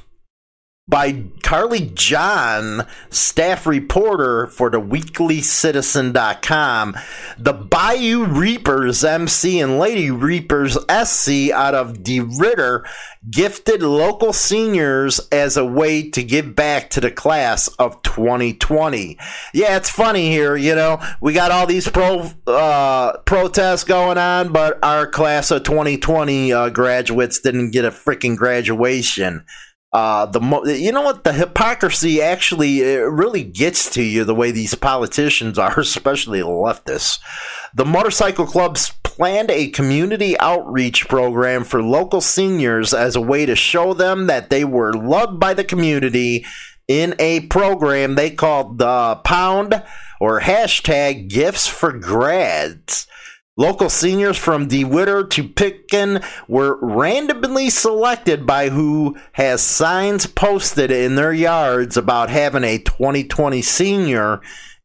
by 0.87 1.25
Carly 1.43 1.91
John, 1.95 2.87
staff 3.09 3.67
reporter 3.67 4.49
for 4.49 4.69
the 4.69 4.81
weeklycitizen.com. 4.81 6.97
The 7.39 7.55
Bayou 7.55 8.27
Reapers 8.27 9.03
MC 9.03 9.61
and 9.61 9.79
Lady 9.79 10.11
Reapers 10.11 10.75
SC 10.75 11.51
out 11.51 11.75
of 11.75 12.03
DeRidder 12.03 12.85
gifted 13.31 13.83
local 13.83 14.35
seniors 14.35 15.21
as 15.33 15.57
a 15.57 15.65
way 15.65 16.11
to 16.11 16.23
give 16.23 16.55
back 16.55 16.91
to 16.91 17.01
the 17.01 17.11
class 17.11 17.69
of 17.79 18.03
2020. 18.03 19.17
Yeah, 19.55 19.79
it's 19.79 19.89
funny 19.89 20.29
here, 20.29 20.55
you 20.55 20.75
know, 20.75 21.01
we 21.23 21.33
got 21.33 21.51
all 21.51 21.67
these 21.67 21.89
pro 21.89 22.31
uh, 22.47 23.17
protests 23.25 23.85
going 23.85 24.19
on, 24.19 24.53
but 24.53 24.79
our 24.85 25.07
class 25.07 25.51
of 25.51 25.63
2020 25.63 26.53
uh, 26.53 26.69
graduates 26.69 27.41
didn't 27.41 27.71
get 27.71 27.87
a 27.87 27.91
freaking 27.91 28.37
graduation. 28.37 29.47
Uh, 29.95 30.27
the 30.27 30.41
mo- 30.41 30.65
you 30.65 30.91
know 30.91 31.03
what 31.03 31.23
the 31.23 31.33
hypocrisy 31.33 32.21
actually 32.21 32.83
really 32.83 33.45
gets 33.45 33.89
to 33.89 34.03
you 34.03 34.25
the 34.25 34.35
way 34.35 34.51
these 34.51 34.75
politicians 34.75 35.57
are, 35.57 35.79
especially 35.81 36.41
the 36.41 36.47
leftists. 36.47 37.21
The 37.73 37.85
motorcycle 37.85 38.45
clubs 38.45 38.93
planned 39.05 39.53
a 39.53 39.71
community 39.71 40.37
outreach 40.41 41.09
program 41.09 41.63
for 41.63 41.81
local 41.81 42.21
seniors 42.21 42.93
as 42.93 43.15
a 43.15 43.21
way 43.21 43.47
to 43.47 43.55
show 43.55 43.95
them 43.95 44.27
that 44.27 44.51
they 44.51 44.65
were 44.65 44.93
loved 44.93 45.39
by 45.39 45.55
the 45.55 45.63
community 45.63 46.45
in 46.89 47.15
a 47.21 47.41
program 47.47 48.17
they 48.17 48.31
called 48.31 48.79
the 48.79 49.15
Pound 49.23 49.81
or 50.19 50.41
hashtag 50.41 51.29
Gifts 51.29 51.69
for 51.69 51.93
Grads. 51.93 53.07
Local 53.57 53.89
seniors 53.89 54.37
from 54.37 54.67
DeRidder 54.67 55.31
to 55.31 55.47
Pitkin 55.47 56.21
were 56.49 56.77
randomly 56.83 57.71
selected 57.71 58.47
by 58.47 58.69
who 58.71 59.17
has 59.31 59.63
signs 59.63 60.27
posted 60.27 60.91
in 60.91 61.15
their 61.15 61.33
yards 61.33 61.97
about 61.97 62.31
having 62.31 62.65
a 62.65 62.79
2020 62.79 63.63
senior 63.63 64.41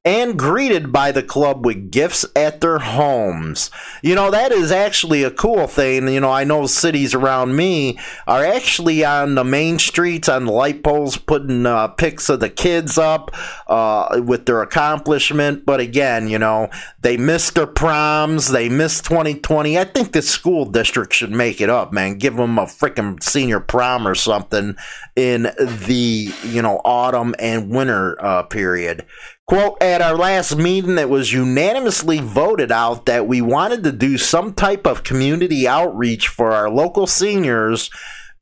and 0.06 0.40
greeted 0.40 0.94
by 0.94 1.12
the 1.12 1.22
club 1.22 1.66
with 1.66 1.92
gifts 1.92 2.26
at 2.34 2.62
their 2.62 2.80
homes. 2.80 3.70
You 4.02 4.16
know, 4.16 4.32
that 4.32 4.54
is 4.54 4.72
actually 4.72 5.24
a 5.24 5.32
cool 5.32 5.68
thing. 5.68 6.08
You 6.08 6.22
know, 6.22 6.32
I 6.32 6.46
know 6.46 6.68
cities 6.68 7.14
around 7.14 7.58
me 7.58 8.00
are 8.26 8.46
actually 8.46 9.04
on 9.04 9.36
the 9.36 9.44
main 9.44 9.78
streets, 9.78 10.30
on 10.30 10.46
the 10.46 10.54
light 10.54 10.84
poles, 10.84 11.18
putting 11.18 11.66
uh, 11.66 11.90
pics 11.90 12.30
of 12.30 12.40
the 12.40 12.50
kids 12.50 12.98
up 12.98 13.36
uh, 13.68 14.22
with 14.26 14.46
their 14.46 14.62
accomplishment. 14.62 15.66
But 15.66 15.82
again, 15.82 16.30
you 16.30 16.40
know, 16.40 16.70
they 17.02 17.18
missed 17.18 17.56
their 17.56 17.68
proms, 17.68 18.52
they 18.52 18.70
missed 18.70 19.04
2020. 19.04 19.78
I 19.78 19.84
think 19.84 20.14
the 20.14 20.22
school 20.22 20.64
district 20.64 21.12
should 21.14 21.32
make 21.32 21.60
it 21.60 21.70
up, 21.70 21.92
man. 21.92 22.18
Give 22.18 22.38
them 22.38 22.58
a 22.58 22.64
freaking 22.64 23.22
senior 23.22 23.60
prom 23.60 24.08
or 24.08 24.16
something 24.16 24.78
in 25.18 25.44
the, 25.44 26.34
you 26.46 26.62
know, 26.62 26.80
autumn 26.86 27.36
and 27.38 27.70
winter 27.70 28.16
uh, 28.24 28.44
period. 28.44 29.06
Quote, 29.50 29.82
at 29.82 30.00
our 30.00 30.16
last 30.16 30.58
meeting, 30.58 31.00
it 31.00 31.10
was 31.10 31.34
unanimously 31.34 32.20
voted 32.20 32.72
out 32.72 33.08
that 33.08 33.28
we 33.28 33.42
wanted 33.42 33.84
to 33.84 33.92
do 33.92 34.16
some 34.16 34.54
type 34.54 34.86
of 34.86 35.04
community 35.04 35.68
outreach 35.68 36.28
for 36.28 36.52
our 36.52 36.70
local 36.70 37.08
seniors 37.08 37.90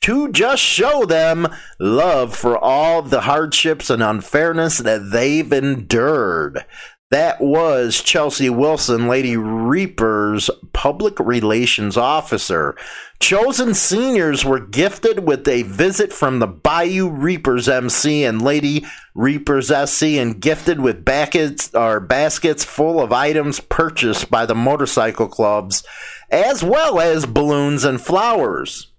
to 0.01 0.29
just 0.33 0.61
show 0.61 1.05
them 1.05 1.47
love 1.79 2.35
for 2.35 2.57
all 2.57 3.01
the 3.01 3.21
hardships 3.21 3.89
and 3.89 4.03
unfairness 4.03 4.79
that 4.79 5.11
they've 5.13 5.53
endured. 5.53 6.65
That 7.09 7.39
was 7.39 8.01
Chelsea 8.01 8.49
Wilson, 8.49 9.07
Lady 9.07 9.37
Reaper's 9.37 10.49
public 10.73 11.17
relations 11.21 11.95
officer. 11.95 12.75
Chosen 13.21 13.73
seniors 13.73 14.43
were 14.43 14.59
gifted 14.59 15.25
with 15.25 15.47
a 15.47 15.61
visit 15.61 16.11
from 16.11 16.39
the 16.39 16.47
Bayou 16.47 17.09
Reapers 17.09 17.69
MC 17.69 18.25
and 18.25 18.41
Lady 18.41 18.85
Reapers 19.15 19.67
SC 19.67 20.03
and 20.03 20.41
gifted 20.41 20.81
with 20.81 21.05
baskets 21.05 21.73
or 21.73 22.01
baskets 22.01 22.65
full 22.65 22.99
of 23.01 23.13
items 23.13 23.61
purchased 23.61 24.29
by 24.29 24.45
the 24.45 24.55
motorcycle 24.55 25.29
clubs, 25.29 25.85
as 26.29 26.61
well 26.61 26.99
as 26.99 27.25
balloons 27.25 27.85
and 27.85 28.01
flowers. 28.01 28.91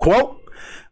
Quote, 0.00 0.40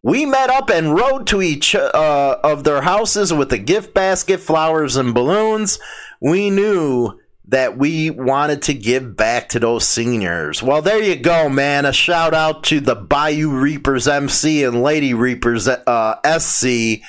we 0.04 0.26
met 0.26 0.50
up 0.50 0.68
and 0.68 0.94
rode 0.94 1.26
to 1.28 1.40
each 1.40 1.74
uh, 1.74 2.36
of 2.44 2.64
their 2.64 2.82
houses 2.82 3.32
with 3.32 3.50
a 3.54 3.58
gift 3.58 3.94
basket, 3.94 4.38
flowers, 4.38 4.96
and 4.96 5.14
balloons. 5.14 5.78
We 6.24 6.48
knew 6.48 7.20
that 7.48 7.76
we 7.76 8.08
wanted 8.08 8.62
to 8.62 8.72
give 8.72 9.14
back 9.14 9.50
to 9.50 9.60
those 9.60 9.86
seniors. 9.86 10.62
Well, 10.62 10.80
there 10.80 11.02
you 11.02 11.16
go, 11.16 11.50
man. 11.50 11.84
A 11.84 11.92
shout 11.92 12.32
out 12.32 12.64
to 12.64 12.80
the 12.80 12.94
Bayou 12.94 13.50
Reapers 13.50 14.08
MC 14.08 14.64
and 14.64 14.82
Lady 14.82 15.12
Reapers 15.12 15.68
uh, 15.68 16.38
SC 16.38 17.02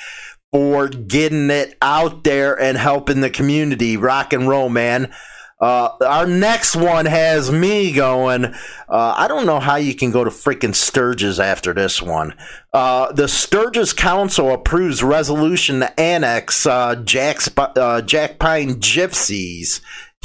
for 0.52 0.88
getting 0.88 1.48
it 1.48 1.78
out 1.80 2.24
there 2.24 2.60
and 2.60 2.76
helping 2.76 3.22
the 3.22 3.30
community. 3.30 3.96
Rock 3.96 4.34
and 4.34 4.46
roll, 4.46 4.68
man. 4.68 5.10
Uh, 5.58 5.88
our 6.06 6.26
next 6.26 6.76
one 6.76 7.06
has 7.06 7.50
me 7.50 7.92
going. 7.92 8.44
Uh, 8.44 8.54
I 9.16 9.26
don't 9.26 9.46
know 9.46 9.58
how 9.58 9.76
you 9.76 9.94
can 9.94 10.10
go 10.10 10.22
to 10.22 10.30
freaking 10.30 10.74
Sturgis 10.74 11.40
after 11.40 11.72
this 11.72 12.02
one. 12.02 12.34
Uh, 12.74 13.10
the 13.12 13.26
Sturgis 13.26 13.94
Council 13.94 14.52
approves 14.52 15.02
resolution 15.02 15.80
to 15.80 15.98
annex 15.98 16.66
uh, 16.66 16.96
Jack's, 16.96 17.48
uh, 17.56 18.02
Jack 18.02 18.38
Pine 18.38 18.74
Gypsies 18.74 19.80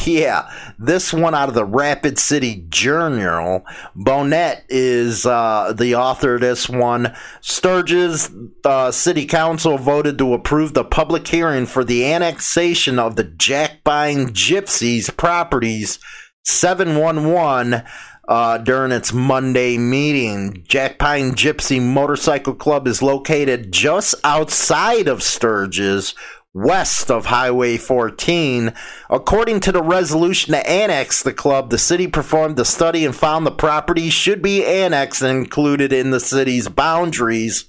yeah, 0.06 0.52
this 0.78 1.14
one 1.14 1.36
out 1.36 1.50
of 1.50 1.56
the 1.56 1.66
Rapid 1.66 2.18
City 2.20 2.66
Journal. 2.70 3.66
Bonnet 3.96 4.64
is 4.70 5.26
uh, 5.26 5.74
the 5.78 5.96
author 5.96 6.36
of 6.36 6.42
this 6.42 6.70
one. 6.70 7.16
Sturgis 7.42 8.30
uh, 8.66 8.92
City 8.92 9.26
Council 9.26 9.78
voted 9.78 10.18
to 10.18 10.34
approve 10.34 10.74
the 10.74 10.84
public 10.84 11.28
hearing 11.28 11.66
for 11.66 11.84
the 11.84 12.06
annexation 12.06 13.00
of 13.00 13.16
the 13.16 13.24
Jackpine 13.24 14.30
Gypsies 14.30 15.16
properties 15.16 16.00
711 16.44 17.84
uh, 18.28 18.58
during 18.60 18.92
its 18.92 19.12
Monday 19.12 19.78
meeting. 19.78 20.64
Jack 20.68 20.98
Pine 21.00 21.32
Gypsy 21.32 21.82
Motorcycle 21.82 22.54
Club 22.54 22.88
is 22.88 23.02
located 23.02 23.72
just 23.72 24.16
outside 24.24 25.08
of 25.08 25.22
Sturgis 25.22 26.16
west 26.54 27.10
of 27.10 27.28
Highway 27.28 27.78
14. 27.78 28.74
According 29.10 29.60
to 29.62 29.72
the 29.72 29.84
resolution 29.84 30.54
to 30.54 30.70
annex 30.70 31.24
the 31.24 31.34
club, 31.34 31.70
the 31.70 31.78
city 31.78 32.08
performed 32.08 32.58
the 32.58 32.66
study 32.66 33.06
and 33.06 33.16
found 33.16 33.46
the 33.46 33.52
property 33.52 34.10
should 34.10 34.42
be 34.42 34.66
annexed 34.66 35.22
and 35.22 35.38
included 35.38 35.94
in 35.94 36.12
the 36.12 36.20
city's 36.20 36.68
boundaries 36.68 37.66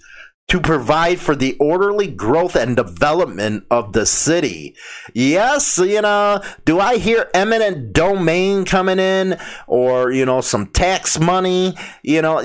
to 0.48 0.60
provide 0.60 1.20
for 1.20 1.36
the 1.36 1.56
orderly 1.58 2.08
growth 2.08 2.56
and 2.56 2.76
development 2.76 3.64
of 3.70 3.92
the 3.92 4.04
city. 4.04 4.74
Yes, 5.14 5.78
you 5.78 6.02
know, 6.02 6.42
do 6.64 6.80
I 6.80 6.98
hear 6.98 7.30
eminent 7.32 7.92
domain 7.92 8.64
coming 8.64 8.98
in 8.98 9.38
or, 9.66 10.10
you 10.10 10.26
know, 10.26 10.40
some 10.40 10.66
tax 10.66 11.18
money? 11.18 11.74
You 12.02 12.22
know, 12.22 12.42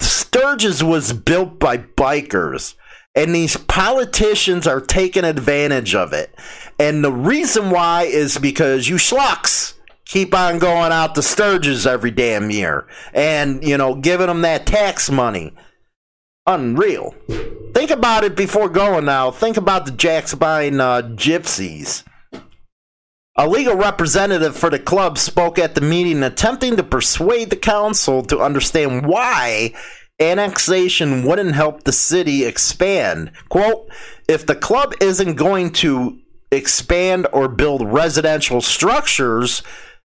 Sturgis 0.00 0.82
was 0.82 1.12
built 1.12 1.60
by 1.60 1.78
bikers 1.78 2.74
and 3.14 3.34
these 3.34 3.56
politicians 3.56 4.66
are 4.66 4.80
taking 4.80 5.24
advantage 5.24 5.94
of 5.94 6.12
it. 6.12 6.34
And 6.78 7.04
the 7.04 7.12
reason 7.12 7.70
why 7.70 8.02
is 8.04 8.38
because 8.38 8.88
you 8.88 8.96
schlucks 8.96 9.74
keep 10.06 10.34
on 10.34 10.58
going 10.58 10.92
out 10.92 11.14
to 11.14 11.22
Sturgis 11.22 11.86
every 11.86 12.10
damn 12.10 12.50
year 12.50 12.86
and, 13.12 13.62
you 13.62 13.76
know, 13.78 13.94
giving 13.94 14.26
them 14.26 14.42
that 14.42 14.66
tax 14.66 15.10
money. 15.10 15.54
Unreal. 16.46 17.14
Think 17.72 17.90
about 17.90 18.22
it 18.22 18.36
before 18.36 18.68
going 18.68 19.06
now. 19.06 19.30
Think 19.30 19.56
about 19.56 19.86
the 19.86 19.92
Jackspine 19.92 20.78
uh, 20.78 21.02
Gypsies. 21.14 22.04
A 23.36 23.48
legal 23.48 23.74
representative 23.74 24.56
for 24.56 24.70
the 24.70 24.78
club 24.78 25.18
spoke 25.18 25.58
at 25.58 25.74
the 25.74 25.80
meeting 25.80 26.22
attempting 26.22 26.76
to 26.76 26.84
persuade 26.84 27.50
the 27.50 27.56
council 27.56 28.22
to 28.26 28.40
understand 28.40 29.06
why 29.06 29.72
annexation 30.20 31.24
wouldn't 31.24 31.54
help 31.54 31.84
the 31.84 31.92
city 31.92 32.44
expand. 32.44 33.32
Quote, 33.48 33.88
if 34.28 34.46
the 34.46 34.54
club 34.54 34.94
isn't 35.00 35.34
going 35.34 35.72
to 35.72 36.18
expand 36.50 37.26
or 37.32 37.48
build 37.48 37.92
residential 37.92 38.60
structures, 38.60 39.62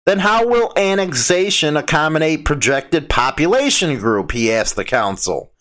then 0.07 0.21
how 0.21 0.47
will 0.47 0.73
annexation 0.77 1.77
accommodate 1.77 2.45
projected 2.45 3.09
population 3.09 3.99
group? 3.99 4.33
He 4.33 4.53
asked 4.53 4.77
the 4.77 4.85
council. 4.85 5.53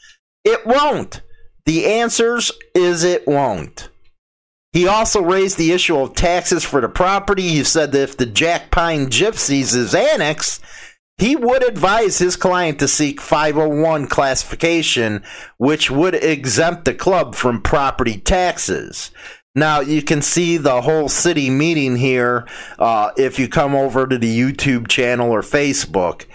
It 0.43 0.65
won't. 0.65 1.21
The 1.65 1.87
answers 1.87 2.51
is 2.75 3.03
it 3.03 3.27
won't. 3.27 3.89
He 4.71 4.87
also 4.87 5.21
raised 5.21 5.57
the 5.57 5.71
issue 5.71 5.97
of 5.97 6.13
taxes 6.13 6.63
for 6.63 6.81
the 6.81 6.89
property. 6.89 7.47
He 7.47 7.63
said 7.63 7.91
that 7.93 8.01
if 8.01 8.17
the 8.17 8.25
Jack 8.25 8.71
Pine 8.71 9.07
Gypsies 9.07 9.73
is 9.73 9.95
annexed, 9.95 10.61
he 11.17 11.35
would 11.35 11.63
advise 11.63 12.17
his 12.17 12.35
client 12.35 12.79
to 12.79 12.87
seek 12.87 13.21
501 13.21 14.07
classification, 14.07 15.23
which 15.57 15.89
would 15.89 16.15
exempt 16.15 16.85
the 16.85 16.93
club 16.93 17.35
from 17.35 17.61
property 17.61 18.17
taxes. 18.17 19.11
Now, 19.55 19.79
you 19.79 20.01
can 20.01 20.21
see 20.21 20.57
the 20.57 20.81
whole 20.81 21.07
city 21.07 21.49
meeting 21.49 21.95
here 21.95 22.45
uh, 22.77 23.11
if 23.17 23.39
you 23.39 23.47
come 23.47 23.73
over 23.73 24.05
to 24.05 24.17
the 24.17 24.39
YouTube 24.39 24.87
channel 24.89 25.31
or 25.31 25.41
Facebook. 25.41 26.25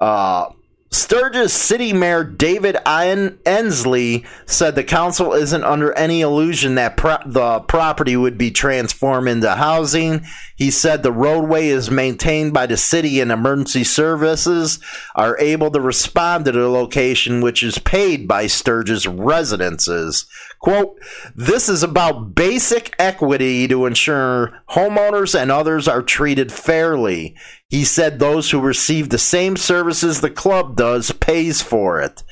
Uh, 0.00 0.46
Sturgis 0.92 1.54
City 1.54 1.94
Mayor 1.94 2.22
David 2.22 2.76
Ian 2.86 3.38
Ensley 3.46 4.26
said 4.44 4.74
the 4.74 4.84
council 4.84 5.32
isn't 5.32 5.64
under 5.64 5.94
any 5.94 6.20
illusion 6.20 6.74
that 6.74 6.98
pro- 6.98 7.16
the 7.24 7.60
property 7.60 8.14
would 8.14 8.36
be 8.36 8.50
transformed 8.50 9.26
into 9.26 9.50
housing. 9.54 10.26
He 10.54 10.70
said 10.70 11.02
the 11.02 11.10
roadway 11.10 11.68
is 11.68 11.90
maintained 11.90 12.52
by 12.52 12.66
the 12.66 12.76
city 12.76 13.20
and 13.20 13.32
emergency 13.32 13.84
services 13.84 14.80
are 15.16 15.38
able 15.38 15.70
to 15.70 15.80
respond 15.80 16.44
to 16.44 16.52
the 16.52 16.68
location, 16.68 17.40
which 17.40 17.62
is 17.62 17.78
paid 17.78 18.28
by 18.28 18.46
Sturgis 18.46 19.06
residences. 19.06 20.26
Quote, 20.62 20.96
this 21.34 21.68
is 21.68 21.82
about 21.82 22.36
basic 22.36 22.94
equity 22.96 23.66
to 23.66 23.84
ensure 23.84 24.62
homeowners 24.70 25.38
and 25.38 25.50
others 25.50 25.88
are 25.88 26.02
treated 26.02 26.52
fairly. 26.52 27.34
He 27.68 27.84
said 27.84 28.20
those 28.20 28.52
who 28.52 28.60
receive 28.60 29.08
the 29.08 29.18
same 29.18 29.56
services 29.56 30.20
the 30.20 30.30
club 30.30 30.76
does 30.76 31.10
pays 31.10 31.60
for 31.62 32.00
it. 32.00 32.22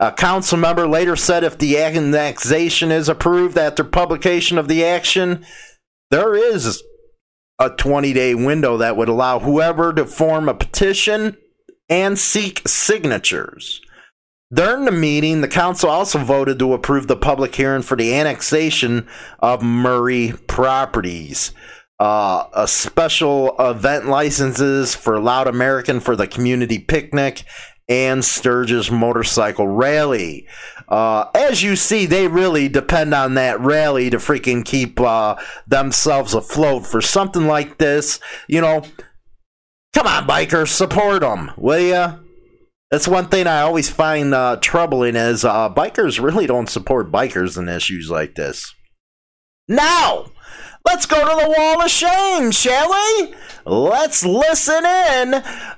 A 0.00 0.10
council 0.10 0.58
member 0.58 0.88
later 0.88 1.14
said 1.14 1.44
if 1.44 1.58
the 1.58 1.78
annexation 1.78 2.90
is 2.90 3.08
approved 3.08 3.56
after 3.56 3.84
publication 3.84 4.58
of 4.58 4.66
the 4.66 4.84
action, 4.84 5.46
there 6.10 6.34
is 6.34 6.82
a 7.60 7.70
20 7.70 8.12
day 8.12 8.34
window 8.34 8.76
that 8.78 8.96
would 8.96 9.08
allow 9.08 9.38
whoever 9.38 9.92
to 9.92 10.04
form 10.04 10.48
a 10.48 10.54
petition 10.54 11.36
and 11.88 12.18
seek 12.18 12.66
signatures. 12.66 13.80
During 14.52 14.84
the 14.84 14.92
meeting, 14.92 15.40
the 15.40 15.48
council 15.48 15.90
also 15.90 16.18
voted 16.20 16.60
to 16.60 16.72
approve 16.72 17.08
the 17.08 17.16
public 17.16 17.54
hearing 17.54 17.82
for 17.82 17.96
the 17.96 18.14
annexation 18.14 19.08
of 19.40 19.62
Murray 19.62 20.34
properties. 20.46 21.52
Uh, 21.98 22.44
a 22.52 22.68
special 22.68 23.56
event 23.58 24.06
licenses 24.06 24.94
for 24.94 25.18
Loud 25.18 25.48
American 25.48 25.98
for 25.98 26.14
the 26.14 26.28
community 26.28 26.78
picnic 26.78 27.42
and 27.88 28.24
Sturgis 28.24 28.90
Motorcycle 28.90 29.66
Rally. 29.66 30.46
Uh, 30.88 31.26
as 31.34 31.64
you 31.64 31.74
see, 31.74 32.06
they 32.06 32.28
really 32.28 32.68
depend 32.68 33.14
on 33.14 33.34
that 33.34 33.58
rally 33.60 34.10
to 34.10 34.18
freaking 34.18 34.64
keep 34.64 35.00
uh, 35.00 35.34
themselves 35.66 36.34
afloat 36.34 36.86
for 36.86 37.00
something 37.00 37.46
like 37.46 37.78
this. 37.78 38.20
You 38.46 38.60
know, 38.60 38.84
come 39.92 40.06
on, 40.06 40.26
bikers, 40.28 40.68
support 40.68 41.22
them, 41.22 41.50
will 41.56 41.80
ya? 41.80 42.16
That's 42.90 43.08
one 43.08 43.28
thing 43.28 43.46
I 43.46 43.62
always 43.62 43.90
find 43.90 44.32
uh, 44.32 44.58
troubling 44.60 45.16
is 45.16 45.44
uh, 45.44 45.72
bikers 45.72 46.22
really 46.22 46.46
don't 46.46 46.68
support 46.68 47.10
bikers 47.10 47.58
in 47.58 47.68
issues 47.68 48.10
like 48.10 48.36
this. 48.36 48.74
Now, 49.68 50.26
let's 50.84 51.06
go 51.06 51.18
to 51.18 51.44
the 51.44 51.50
wall 51.50 51.82
of 51.82 51.90
shame, 51.90 52.52
shall 52.52 52.90
we? 52.90 53.34
Let's 53.64 54.24
listen 54.24 54.84
in. 54.84 55.34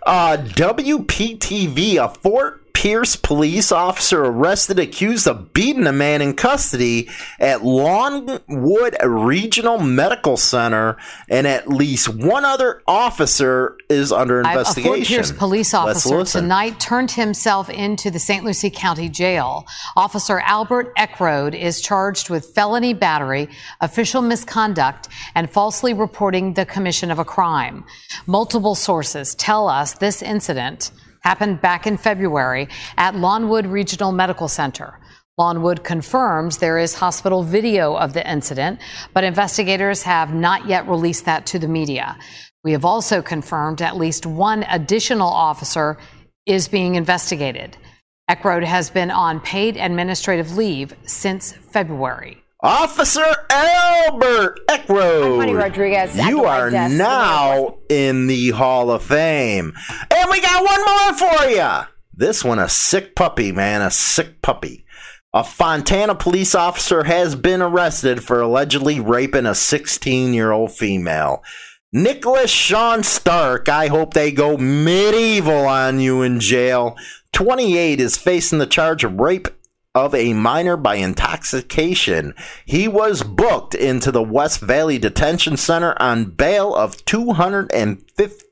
Uh, 0.06 0.36
WPTV, 0.36 1.96
a 1.96 2.08
Fort 2.10 2.57
Pierce 2.78 3.16
police 3.16 3.72
officer 3.72 4.24
arrested 4.24 4.78
accused 4.78 5.26
of 5.26 5.52
beating 5.52 5.88
a 5.88 5.92
man 5.92 6.22
in 6.22 6.32
custody 6.32 7.10
at 7.40 7.62
Lawnwood 7.62 8.96
Regional 9.02 9.80
Medical 9.80 10.36
Center, 10.36 10.96
and 11.28 11.48
at 11.48 11.66
least 11.66 12.08
one 12.08 12.44
other 12.44 12.80
officer 12.86 13.76
is 13.88 14.12
under 14.12 14.38
investigation. 14.38 14.92
A 14.92 14.94
Fort 14.94 15.06
Pierce 15.08 15.32
police 15.32 15.74
officer 15.74 16.22
tonight 16.22 16.78
turned 16.78 17.10
himself 17.10 17.68
into 17.68 18.12
the 18.12 18.20
St. 18.20 18.44
Lucie 18.44 18.70
County 18.70 19.08
Jail. 19.08 19.66
Officer 19.96 20.38
Albert 20.38 20.94
Eckroad 20.94 21.60
is 21.60 21.80
charged 21.80 22.30
with 22.30 22.54
felony 22.54 22.94
battery, 22.94 23.48
official 23.80 24.22
misconduct, 24.22 25.08
and 25.34 25.50
falsely 25.50 25.94
reporting 25.94 26.54
the 26.54 26.64
commission 26.64 27.10
of 27.10 27.18
a 27.18 27.24
crime. 27.24 27.84
Multiple 28.28 28.76
sources 28.76 29.34
tell 29.34 29.68
us 29.68 29.94
this 29.94 30.22
incident 30.22 30.92
happened 31.28 31.60
back 31.60 31.86
in 31.86 31.98
February 31.98 32.66
at 32.96 33.14
Lawnwood 33.14 33.66
Regional 33.66 34.12
Medical 34.12 34.48
Center. 34.48 34.98
Lawnwood 35.38 35.84
confirms 35.84 36.56
there 36.56 36.78
is 36.78 36.94
hospital 36.94 37.42
video 37.42 37.94
of 37.94 38.14
the 38.14 38.24
incident, 38.36 38.80
but 39.12 39.24
investigators 39.24 40.02
have 40.04 40.32
not 40.32 40.66
yet 40.66 40.88
released 40.88 41.26
that 41.26 41.44
to 41.44 41.58
the 41.58 41.68
media. 41.68 42.16
We 42.64 42.72
have 42.72 42.86
also 42.86 43.20
confirmed 43.20 43.82
at 43.82 43.98
least 43.98 44.24
one 44.24 44.62
additional 44.70 45.28
officer 45.28 45.98
is 46.46 46.66
being 46.66 46.94
investigated. 46.94 47.76
Eckroad 48.30 48.64
has 48.64 48.88
been 48.88 49.10
on 49.10 49.40
paid 49.40 49.76
administrative 49.76 50.56
leave 50.56 50.94
since 51.04 51.52
February. 51.52 52.42
Officer 52.60 53.24
Albert. 53.50 54.58
Connie 54.88 55.52
Rodriguez 55.54 56.16
You 56.16 56.44
are 56.44 56.70
Desk. 56.70 56.96
now 56.96 57.78
in 57.88 58.26
the 58.26 58.50
Hall 58.50 58.90
of 58.90 59.04
Fame. 59.04 59.74
And 60.10 60.30
we 60.30 60.40
got 60.40 60.64
one 60.64 60.84
more 60.84 61.14
for 61.38 61.48
you. 61.50 61.86
This 62.12 62.42
one, 62.44 62.58
a 62.58 62.68
sick 62.68 63.14
puppy, 63.14 63.52
man, 63.52 63.80
a 63.80 63.92
sick 63.92 64.42
puppy. 64.42 64.84
A 65.32 65.44
Fontana 65.44 66.16
police 66.16 66.54
officer 66.54 67.04
has 67.04 67.36
been 67.36 67.62
arrested 67.62 68.24
for 68.24 68.40
allegedly 68.40 68.98
raping 68.98 69.46
a 69.46 69.54
16 69.54 70.34
year 70.34 70.50
old 70.50 70.72
female. 70.72 71.44
Nicholas 71.92 72.50
Sean 72.50 73.02
Stark, 73.04 73.68
I 73.68 73.86
hope 73.86 74.14
they 74.14 74.32
go 74.32 74.56
medieval 74.56 75.66
on 75.66 76.00
you 76.00 76.22
in 76.22 76.40
jail. 76.40 76.96
28 77.32 78.00
is 78.00 78.16
facing 78.16 78.58
the 78.58 78.66
charge 78.66 79.04
of 79.04 79.14
rape 79.20 79.48
of 79.98 80.14
a 80.14 80.32
minor 80.32 80.76
by 80.76 80.96
intoxication. 80.96 82.34
He 82.64 82.88
was 82.88 83.22
booked 83.22 83.74
into 83.74 84.10
the 84.10 84.22
West 84.22 84.60
Valley 84.60 84.98
Detention 84.98 85.56
Center 85.56 85.94
on 86.00 86.26
bail 86.26 86.74
of 86.74 87.04
two 87.04 87.32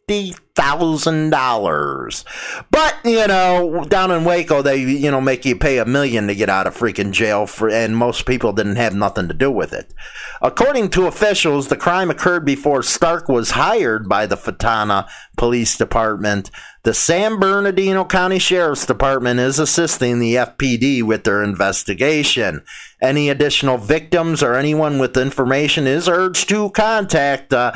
hundred 0.09 0.19
and 0.19 0.35
fifty 0.35 0.47
thousand 0.55 1.31
dollars. 1.31 2.25
But 2.71 2.97
you 3.05 3.27
know, 3.27 3.85
down 3.88 4.11
in 4.11 4.25
Waco, 4.25 4.62
they 4.62 4.77
you 4.79 5.11
know 5.11 5.21
make 5.21 5.45
you 5.45 5.57
pay 5.57 5.79
a 5.79 5.85
million 5.85 6.27
to 6.29 6.35
get 6.35 6.49
out 6.49 6.66
of 6.66 6.77
freaking 6.77 7.12
jail 7.12 7.47
for, 7.47 7.69
and 7.69 7.97
most 7.97 8.27
people 8.27 8.53
didn't 8.53 8.77
have 8.77 8.95
nothing 8.95 9.29
to 9.29 9.35
do 9.35 9.51
with 9.51 9.73
it. 9.73 9.92
According 10.40 10.90
to 10.90 11.07
officials, 11.07 11.69
the 11.69 11.77
crime 11.77 12.11
occurred 12.11 12.45
before 12.45 12.83
Stark 12.83 13.29
was 13.29 13.53
hired 13.53 14.09
by 14.09 14.27
the 14.27 14.37
Fontana 14.37 15.09
Police 15.37 15.77
Department. 15.77 16.51
The 16.85 16.95
San 16.95 17.40
Bernardino 17.40 18.05
County 18.05 18.38
Sheriff's 18.38 18.87
Department 18.87 19.40
is 19.40 19.59
assisting 19.59 20.21
the 20.21 20.37
FPD 20.37 21.03
with 21.03 21.25
their 21.25 21.42
investigation. 21.42 22.62
Any 23.03 23.29
additional 23.29 23.77
victims 23.77 24.40
or 24.40 24.55
anyone 24.55 25.01
with 25.01 25.16
information 25.16 25.88
is 25.88 26.09
urged 26.09 26.49
to 26.51 26.71
contact 26.71 27.53
uh, 27.53 27.73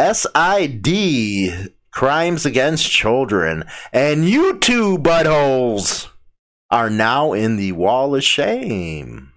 SID 0.00 1.72
Crimes 1.90 2.46
Against 2.46 2.90
Children. 2.90 3.64
And 3.92 4.28
you 4.28 4.58
two 4.58 4.98
buttholes 4.98 6.08
are 6.70 6.88
now 6.88 7.32
in 7.32 7.56
the 7.56 7.72
wall 7.72 8.14
of 8.14 8.24
shame. 8.24 9.32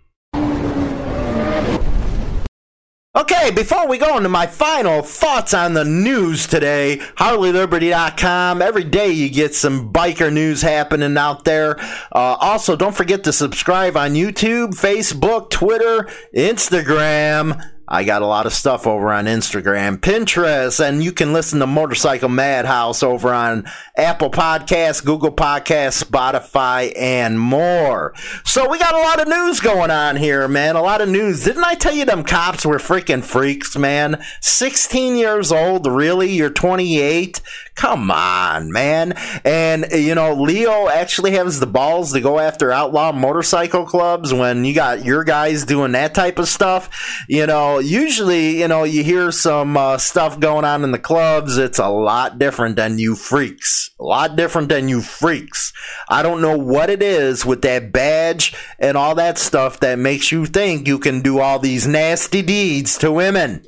Okay, 3.15 3.51
before 3.51 3.87
we 3.87 3.99
go 3.99 4.17
into 4.17 4.29
my 4.29 4.47
final 4.47 5.03
thoughts 5.03 5.53
on 5.53 5.73
the 5.73 5.85
news 5.85 6.47
today, 6.47 6.97
HarleyLiberty.com. 7.17 8.59
Every 8.61 8.83
day 8.83 9.11
you 9.11 9.29
get 9.29 9.53
some 9.53 9.93
biker 9.93 10.33
news 10.33 10.63
happening 10.63 11.15
out 11.15 11.45
there. 11.45 11.79
Uh, 12.11 12.37
also, 12.39 12.75
don't 12.75 12.95
forget 12.95 13.23
to 13.25 13.33
subscribe 13.33 13.95
on 13.95 14.13
YouTube, 14.13 14.69
Facebook, 14.69 15.51
Twitter, 15.51 16.09
Instagram. 16.35 17.61
I 17.93 18.03
got 18.03 18.23
a 18.23 18.25
lot 18.25 18.47
of 18.47 18.53
stuff 18.53 18.87
over 18.87 19.13
on 19.13 19.25
Instagram, 19.25 19.97
Pinterest, 19.97 20.83
and 20.83 21.03
you 21.03 21.11
can 21.11 21.31
listen 21.31 21.59
to 21.59 21.67
Motorcycle 21.67 22.27
Madhouse 22.27 23.03
over 23.03 23.31
on 23.31 23.69
Apple 23.95 24.31
Podcasts, 24.31 25.05
Google 25.05 25.31
Podcasts, 25.31 26.03
Spotify, 26.03 26.91
and 26.97 27.39
more. 27.39 28.15
So 28.45 28.67
we 28.67 28.79
got 28.79 28.95
a 28.95 28.97
lot 28.97 29.21
of 29.21 29.27
news 29.27 29.59
going 29.59 29.91
on 29.91 30.15
here, 30.15 30.47
man. 30.47 30.75
A 30.75 30.81
lot 30.81 31.01
of 31.01 31.09
news. 31.09 31.43
Didn't 31.43 31.65
I 31.65 31.75
tell 31.75 31.93
you 31.93 32.03
them 32.03 32.23
cops 32.23 32.65
were 32.65 32.79
freaking 32.79 33.23
freaks, 33.23 33.77
man? 33.77 34.19
16 34.41 35.15
years 35.15 35.51
old, 35.51 35.85
really? 35.85 36.31
You're 36.31 36.49
28? 36.49 37.41
Come 37.75 38.11
on, 38.11 38.71
man. 38.71 39.13
And, 39.43 39.87
you 39.91 40.13
know, 40.13 40.33
Leo 40.33 40.89
actually 40.89 41.31
has 41.31 41.59
the 41.59 41.65
balls 41.65 42.13
to 42.13 42.21
go 42.21 42.39
after 42.39 42.71
outlaw 42.71 43.11
motorcycle 43.11 43.85
clubs 43.85 44.31
when 44.31 44.63
you 44.63 44.75
got 44.75 45.03
your 45.03 45.23
guys 45.23 45.65
doing 45.65 45.93
that 45.93 46.13
type 46.13 46.37
of 46.37 46.47
stuff. 46.47 46.89
You 47.27 47.47
know, 47.47 47.79
usually, 47.79 48.59
you 48.59 48.67
know, 48.67 48.83
you 48.83 49.03
hear 49.03 49.31
some 49.31 49.75
uh, 49.75 49.97
stuff 49.97 50.39
going 50.39 50.65
on 50.65 50.83
in 50.83 50.91
the 50.91 50.99
clubs. 50.99 51.57
It's 51.57 51.79
a 51.79 51.89
lot 51.89 52.37
different 52.37 52.75
than 52.75 52.99
you 52.99 53.15
freaks. 53.15 53.89
A 53.99 54.03
lot 54.03 54.35
different 54.35 54.69
than 54.69 54.87
you 54.87 55.01
freaks. 55.01 55.73
I 56.07 56.21
don't 56.21 56.41
know 56.41 56.57
what 56.57 56.91
it 56.91 57.01
is 57.01 57.43
with 57.43 57.63
that 57.63 57.91
badge 57.91 58.55
and 58.77 58.95
all 58.95 59.15
that 59.15 59.39
stuff 59.39 59.79
that 59.79 59.97
makes 59.97 60.31
you 60.31 60.45
think 60.45 60.87
you 60.87 60.99
can 60.99 61.21
do 61.21 61.39
all 61.39 61.57
these 61.57 61.87
nasty 61.87 62.43
deeds 62.43 62.99
to 62.99 63.11
women. 63.11 63.65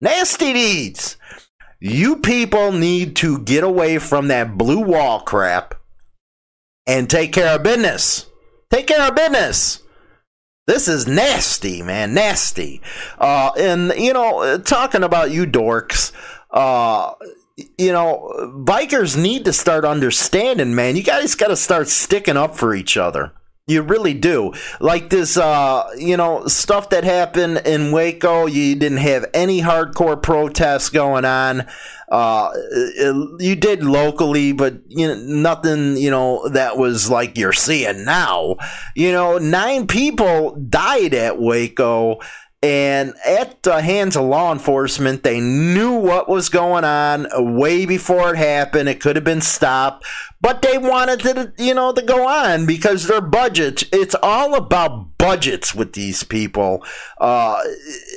Nasty 0.00 0.52
deeds. 0.52 1.16
You 1.80 2.16
people 2.16 2.72
need 2.72 3.16
to 3.16 3.38
get 3.38 3.64
away 3.64 3.98
from 3.98 4.28
that 4.28 4.58
blue 4.58 4.80
wall 4.80 5.20
crap 5.20 5.74
and 6.86 7.08
take 7.08 7.32
care 7.32 7.54
of 7.54 7.62
business. 7.62 8.26
Take 8.70 8.86
care 8.86 9.08
of 9.08 9.14
business. 9.14 9.82
This 10.66 10.88
is 10.88 11.06
nasty, 11.06 11.82
man, 11.82 12.12
nasty. 12.12 12.82
Uh, 13.18 13.50
and 13.58 13.92
you 13.96 14.12
know, 14.12 14.58
talking 14.58 15.02
about 15.02 15.30
you 15.30 15.46
dorks, 15.46 16.12
uh, 16.50 17.14
you 17.78 17.92
know, 17.92 18.30
bikers 18.64 19.20
need 19.20 19.46
to 19.46 19.52
start 19.52 19.84
understanding, 19.84 20.74
man. 20.74 20.96
You 20.96 21.02
guys 21.02 21.34
got 21.34 21.48
to 21.48 21.56
start 21.56 21.88
sticking 21.88 22.36
up 22.36 22.56
for 22.56 22.74
each 22.74 22.96
other. 22.96 23.32
You 23.70 23.82
really 23.82 24.14
do. 24.14 24.52
Like 24.80 25.10
this, 25.10 25.36
uh, 25.36 25.88
you 25.96 26.16
know, 26.16 26.46
stuff 26.46 26.90
that 26.90 27.04
happened 27.04 27.62
in 27.64 27.92
Waco. 27.92 28.46
You 28.46 28.74
didn't 28.74 28.98
have 28.98 29.26
any 29.32 29.60
hardcore 29.60 30.20
protests 30.20 30.88
going 30.88 31.24
on. 31.24 31.68
Uh, 32.10 32.50
you 33.38 33.54
did 33.54 33.84
locally, 33.84 34.50
but 34.52 34.80
you 34.88 35.06
know, 35.06 35.14
nothing, 35.14 35.96
you 35.96 36.10
know, 36.10 36.48
that 36.48 36.76
was 36.76 37.08
like 37.08 37.38
you're 37.38 37.52
seeing 37.52 38.04
now. 38.04 38.56
You 38.96 39.12
know, 39.12 39.38
nine 39.38 39.86
people 39.86 40.56
died 40.56 41.14
at 41.14 41.38
Waco. 41.38 42.18
And 42.62 43.14
at 43.24 43.62
the 43.62 43.80
hands 43.80 44.16
of 44.16 44.26
law 44.26 44.52
enforcement, 44.52 45.22
they 45.22 45.40
knew 45.40 45.92
what 45.92 46.28
was 46.28 46.50
going 46.50 46.84
on 46.84 47.26
way 47.54 47.86
before 47.86 48.34
it 48.34 48.36
happened. 48.36 48.88
It 48.88 49.00
could 49.00 49.16
have 49.16 49.24
been 49.24 49.40
stopped, 49.40 50.04
but 50.42 50.60
they 50.60 50.76
wanted 50.76 51.20
to, 51.20 51.52
you 51.56 51.72
know, 51.72 51.94
to 51.94 52.02
go 52.02 52.28
on 52.28 52.66
because 52.66 53.06
their 53.06 53.22
budget. 53.22 53.84
It's 53.92 54.14
all 54.22 54.54
about 54.54 55.16
budgets 55.16 55.74
with 55.74 55.94
these 55.94 56.22
people. 56.22 56.84
Uh, 57.18 57.60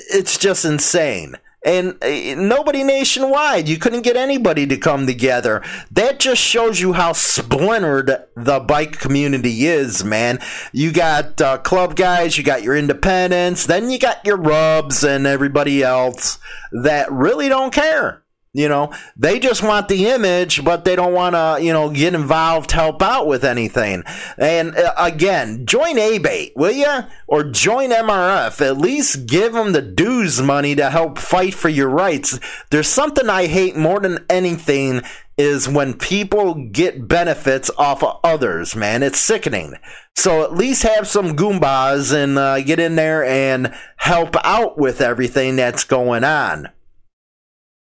it's 0.10 0.38
just 0.38 0.66
insane 0.66 1.38
and 1.64 1.98
uh, 2.04 2.36
nobody 2.36 2.84
nationwide. 2.84 3.68
You 3.68 3.78
couldn't 3.78 4.02
get 4.02 4.18
anybody 4.18 4.68
to 4.68 4.78
come 4.78 5.06
together. 5.06 5.64
That 5.92 6.20
just 6.20 6.42
shows 6.42 6.80
you 6.80 6.94
how 6.94 7.14
splintered 7.14 8.12
the 8.36 8.60
bike 8.60 9.00
community 9.00 9.66
is, 9.66 10.04
man. 10.04 10.40
You 10.72 10.92
got 10.92 11.42
uh, 11.42 11.58
club 11.60 11.96
guys, 11.96 12.38
you 12.38 12.44
got 12.44 12.64
your 12.64 12.76
independents, 12.76 13.66
then 13.66 13.90
you 13.90 14.00
got 14.00 14.26
your 14.26 14.38
rubs 14.38 15.04
and 15.04 15.26
everybody 15.26 15.84
else 15.84 16.40
that 16.72 17.12
really 17.12 17.50
don't 17.50 17.74
care. 17.74 18.23
You 18.56 18.70
know, 18.70 18.94
they 19.18 19.40
just 19.40 19.64
want 19.64 19.88
the 19.88 20.06
image, 20.06 20.64
but 20.64 20.86
they 20.86 20.96
don't 20.96 21.14
want 21.14 21.34
to, 21.34 21.58
you 21.60 21.74
know, 21.74 21.90
get 21.90 22.14
involved, 22.14 22.72
help 22.72 23.02
out 23.02 23.26
with 23.26 23.44
anything. 23.44 24.04
And 24.38 24.76
uh, 24.76 24.94
again, 24.96 25.66
join 25.66 25.96
ABATE, 25.96 26.52
will 26.56 26.72
you? 26.72 27.00
Or 27.26 27.44
join 27.44 27.90
MRF. 27.90 28.62
At 28.62 28.78
least 28.78 29.26
give 29.26 29.54
them 29.54 29.72
the 29.72 29.82
dues 29.82 30.40
money 30.40 30.76
to 30.76 30.92
help 30.92 31.18
fight 31.18 31.56
for 31.56 31.70
your 31.70 31.90
rights. 31.90 32.40
There's 32.70 32.88
something 32.88 33.28
I 33.28 33.48
hate 33.48 33.76
more 33.76 34.00
than 34.00 34.24
anything 34.30 35.02
is 35.36 35.68
when 35.68 35.96
people 35.96 36.54
get 36.54 37.08
benefits 37.08 37.72
off 37.76 38.04
of 38.04 38.20
others, 38.24 38.76
man. 38.76 39.02
It's 39.02 39.20
sickening. 39.20 39.74
So 40.16 40.44
at 40.44 40.54
least 40.54 40.84
have 40.84 41.08
some 41.08 41.36
Goombas 41.36 42.14
and 42.14 42.38
uh, 42.38 42.62
get 42.62 42.80
in 42.80 42.98
there 42.98 43.24
and 43.24 43.74
help 43.98 44.36
out 44.44 44.78
with 44.78 45.02
everything 45.02 45.56
that's 45.56 45.86
going 45.86 46.24
on. 46.24 46.70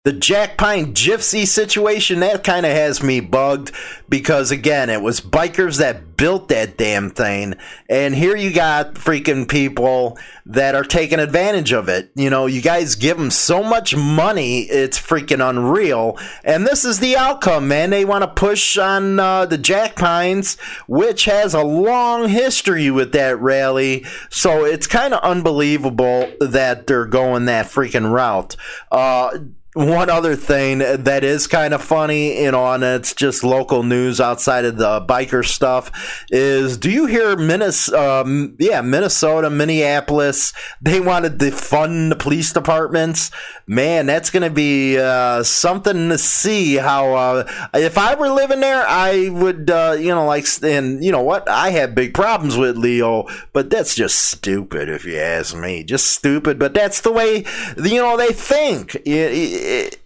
The 0.04 0.12
Jack 0.12 0.58
Pine 0.58 0.94
Gypsy 0.94 1.46
situation, 1.46 2.18
that 2.20 2.42
kind 2.42 2.66
of 2.66 2.72
has 2.72 3.04
me 3.04 3.20
bugged 3.20 3.70
because, 4.08 4.50
again, 4.50 4.90
it 4.90 5.00
was 5.00 5.20
bikers 5.20 5.78
that 5.78 6.16
built 6.16 6.48
that 6.48 6.76
damn 6.76 7.08
thing. 7.08 7.54
And 7.88 8.12
here 8.12 8.36
you 8.36 8.52
got 8.52 8.94
freaking 8.94 9.48
people 9.48 10.18
that 10.44 10.74
are 10.74 10.82
taking 10.82 11.20
advantage 11.20 11.70
of 11.70 11.88
it. 11.88 12.10
You 12.16 12.30
know, 12.30 12.46
you 12.46 12.60
guys 12.60 12.96
give 12.96 13.16
them 13.16 13.30
so 13.30 13.62
much 13.62 13.94
money, 13.94 14.62
it's 14.62 14.98
freaking 14.98 15.48
unreal. 15.48 16.18
And 16.42 16.66
this 16.66 16.84
is 16.84 16.98
the 16.98 17.16
outcome, 17.16 17.68
man. 17.68 17.90
They 17.90 18.04
want 18.04 18.22
to 18.22 18.28
push 18.28 18.76
on 18.78 19.20
uh, 19.20 19.46
the 19.46 19.56
Jack 19.56 19.94
Pines, 19.94 20.58
which 20.88 21.26
has 21.26 21.54
a 21.54 21.62
long 21.62 22.28
history 22.28 22.90
with 22.90 23.12
that 23.12 23.38
rally. 23.38 24.04
So 24.30 24.64
it's 24.64 24.88
kind 24.88 25.14
of 25.14 25.22
unbelievable 25.22 26.28
that 26.40 26.88
they're 26.88 27.06
going 27.06 27.44
that 27.44 27.66
freaking 27.66 28.10
route. 28.10 28.56
Uh, 28.90 29.38
one 29.74 30.10
other 30.10 30.36
thing 30.36 30.78
that 30.78 31.24
is 31.24 31.46
kind 31.46 31.72
of 31.72 31.82
funny, 31.82 32.42
you 32.42 32.50
know, 32.50 32.72
and 32.72 32.84
it's 32.84 33.14
just 33.14 33.42
local 33.42 33.82
news 33.82 34.20
outside 34.20 34.66
of 34.66 34.76
the 34.76 35.00
biker 35.00 35.42
stuff 35.42 36.24
is 36.30 36.76
do 36.76 36.90
you 36.90 37.06
hear 37.06 37.36
Minnesota, 37.36 38.20
um, 38.20 38.54
yeah, 38.58 38.82
Minnesota, 38.82 39.48
Minneapolis, 39.48 40.52
they 40.82 41.00
wanted 41.00 41.38
to 41.38 41.50
fund 41.50 42.12
the 42.12 42.16
police 42.16 42.52
departments. 42.52 43.30
Man, 43.66 44.04
that's 44.04 44.28
going 44.28 44.42
to 44.42 44.50
be 44.50 44.98
uh, 44.98 45.42
something 45.42 46.10
to 46.10 46.18
see 46.18 46.74
how, 46.74 47.14
uh, 47.14 47.68
if 47.72 47.96
I 47.96 48.14
were 48.14 48.28
living 48.28 48.60
there, 48.60 48.84
I 48.86 49.30
would, 49.30 49.70
uh, 49.70 49.96
you 49.98 50.08
know, 50.08 50.26
like, 50.26 50.46
and 50.62 51.02
you 51.02 51.12
know 51.12 51.22
what? 51.22 51.48
I 51.48 51.70
have 51.70 51.94
big 51.94 52.12
problems 52.12 52.58
with 52.58 52.76
Leo, 52.76 53.26
but 53.54 53.70
that's 53.70 53.94
just 53.94 54.18
stupid 54.18 54.90
if 54.90 55.06
you 55.06 55.16
ask 55.16 55.56
me. 55.56 55.82
Just 55.82 56.10
stupid, 56.10 56.58
but 56.58 56.74
that's 56.74 57.00
the 57.00 57.12
way, 57.12 57.46
you 57.82 58.02
know, 58.02 58.18
they 58.18 58.32
think. 58.32 58.96
It, 58.96 59.06
it, 59.06 59.61
it 59.62 59.98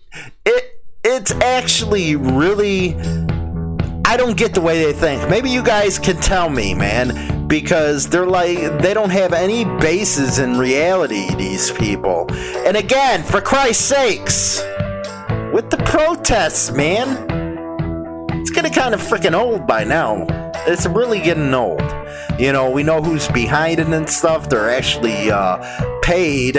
it 0.44 0.80
it's 1.04 1.32
actually 1.32 2.16
really 2.16 2.94
I 4.04 4.16
don't 4.16 4.36
get 4.36 4.54
the 4.54 4.60
way 4.60 4.84
they 4.84 4.92
think. 4.92 5.28
Maybe 5.28 5.50
you 5.50 5.62
guys 5.62 5.98
can 5.98 6.16
tell 6.16 6.48
me, 6.48 6.74
man, 6.74 7.48
because 7.48 8.08
they're 8.08 8.26
like 8.26 8.58
they 8.80 8.94
don't 8.94 9.10
have 9.10 9.32
any 9.32 9.64
basis 9.64 10.38
in 10.38 10.58
reality 10.58 11.34
these 11.34 11.70
people. 11.72 12.26
And 12.66 12.76
again, 12.76 13.22
for 13.22 13.40
Christ's 13.40 13.84
sakes, 13.84 14.60
with 15.52 15.70
the 15.70 15.82
protests, 15.86 16.70
man, 16.70 17.08
it's 18.40 18.50
getting 18.50 18.72
kind 18.72 18.94
of 18.94 19.00
freaking 19.00 19.34
old 19.34 19.66
by 19.66 19.84
now. 19.84 20.26
It's 20.66 20.86
really 20.86 21.20
getting 21.20 21.52
old. 21.54 21.80
You 22.38 22.52
know, 22.52 22.70
we 22.70 22.82
know 22.82 23.02
who's 23.02 23.28
behind 23.28 23.80
it 23.80 23.86
and 23.88 24.08
stuff. 24.08 24.48
They're 24.48 24.70
actually 24.70 25.30
uh, 25.30 26.00
paid 26.02 26.56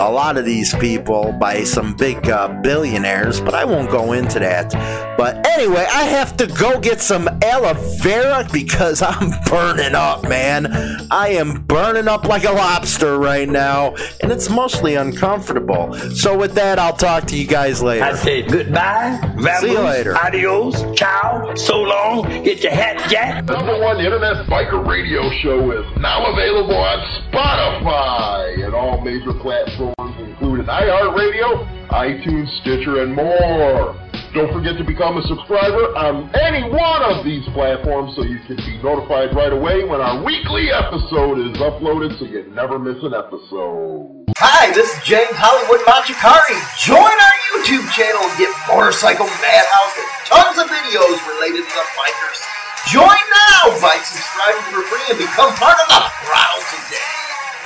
a 0.00 0.10
lot 0.10 0.38
of 0.38 0.46
these 0.46 0.74
people 0.76 1.30
by 1.32 1.62
some 1.62 1.94
big 1.94 2.28
uh, 2.30 2.48
billionaires, 2.62 3.38
but 3.40 3.54
I 3.54 3.64
won't 3.66 3.90
go 3.90 4.12
into 4.12 4.38
that. 4.38 4.72
But 5.18 5.46
anyway, 5.46 5.86
I 5.92 6.04
have 6.04 6.36
to 6.38 6.46
go 6.46 6.80
get 6.80 7.02
some 7.02 7.28
aloe 7.42 7.74
vera 8.00 8.48
because 8.50 9.02
I'm 9.06 9.30
burning 9.44 9.94
up, 9.94 10.26
man. 10.26 10.68
I 11.10 11.28
am 11.30 11.62
burning 11.64 12.08
up 12.08 12.24
like 12.24 12.44
a 12.44 12.52
lobster 12.52 13.18
right 13.18 13.48
now, 13.48 13.94
and 14.22 14.32
it's 14.32 14.48
mostly 14.48 14.94
uncomfortable. 14.94 15.92
So 16.14 16.36
with 16.38 16.54
that, 16.54 16.78
I'll 16.78 16.96
talk 16.96 17.24
to 17.26 17.36
you 17.36 17.46
guys 17.46 17.82
later. 17.82 18.04
I 18.04 18.14
say 18.14 18.40
goodbye, 18.42 19.18
vamoose, 19.36 19.60
See 19.60 19.72
you 19.72 19.80
later. 19.80 20.16
adios, 20.16 20.82
ciao, 20.98 21.54
so 21.54 21.78
long, 21.82 22.22
get 22.42 22.62
your 22.62 22.72
hat 22.72 23.10
jack. 23.10 23.44
Number 23.44 23.78
one 23.78 24.00
internet 24.00 24.46
biker 24.46 24.82
radio 25.00 25.30
show 25.40 25.72
is 25.72 25.86
now 25.96 26.30
available 26.30 26.76
on 26.76 27.00
Spotify 27.24 28.52
and 28.66 28.74
all 28.74 29.00
major 29.00 29.32
platforms, 29.32 30.12
including 30.20 30.66
iHeartRadio, 30.66 31.88
iTunes, 31.88 32.48
Stitcher, 32.60 33.00
and 33.00 33.16
more. 33.16 33.96
Don't 34.34 34.52
forget 34.52 34.76
to 34.76 34.84
become 34.84 35.16
a 35.16 35.22
subscriber 35.24 35.96
on 35.96 36.28
any 36.36 36.68
one 36.68 37.00
of 37.00 37.24
these 37.24 37.42
platforms 37.56 38.14
so 38.14 38.28
you 38.28 38.40
can 38.44 38.56
be 38.56 38.76
notified 38.84 39.34
right 39.34 39.52
away 39.54 39.84
when 39.88 40.02
our 40.02 40.22
weekly 40.22 40.68
episode 40.68 41.40
is 41.48 41.56
uploaded 41.56 42.18
so 42.18 42.26
you 42.26 42.44
never 42.52 42.78
miss 42.78 43.00
an 43.02 43.16
episode. 43.16 44.28
Hi, 44.36 44.68
this 44.76 44.84
is 44.84 45.00
James 45.02 45.32
Hollywood 45.32 45.80
Machikari. 45.88 46.60
Join 46.76 47.00
our 47.00 47.36
YouTube 47.48 47.88
channel 47.96 48.20
and 48.20 48.36
get 48.36 48.52
Motorcycle 48.68 49.24
Madhouse 49.40 49.96
and 49.96 50.08
tons 50.28 50.56
of 50.60 50.68
videos 50.68 51.16
related 51.24 51.64
to 51.64 51.72
the 51.72 51.86
bikers. 51.96 52.59
Join 52.88 53.04
now 53.04 53.76
by 53.82 53.98
subscribing 54.00 54.64
for 54.72 54.80
free 54.88 55.04
and 55.12 55.18
become 55.18 55.52
part 55.60 55.76
of 55.76 55.88
the 55.92 56.00
crowd 56.24 56.62
today. 56.72 56.96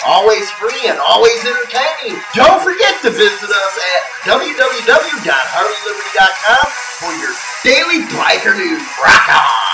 Always 0.05 0.50
free 0.59 0.88
and 0.90 0.98
always 0.98 1.38
entertaining. 1.46 2.18
Don't 2.35 2.61
forget 2.61 3.00
to 3.03 3.11
visit 3.11 3.48
us 3.48 3.79
at 3.79 4.03
www.harleyliberty.com 4.27 6.66
for 6.98 7.12
your 7.22 7.31
daily 7.62 8.00
biker 8.12 8.57
news. 8.59 8.83
Rock 9.00 9.29
on! 9.31 9.73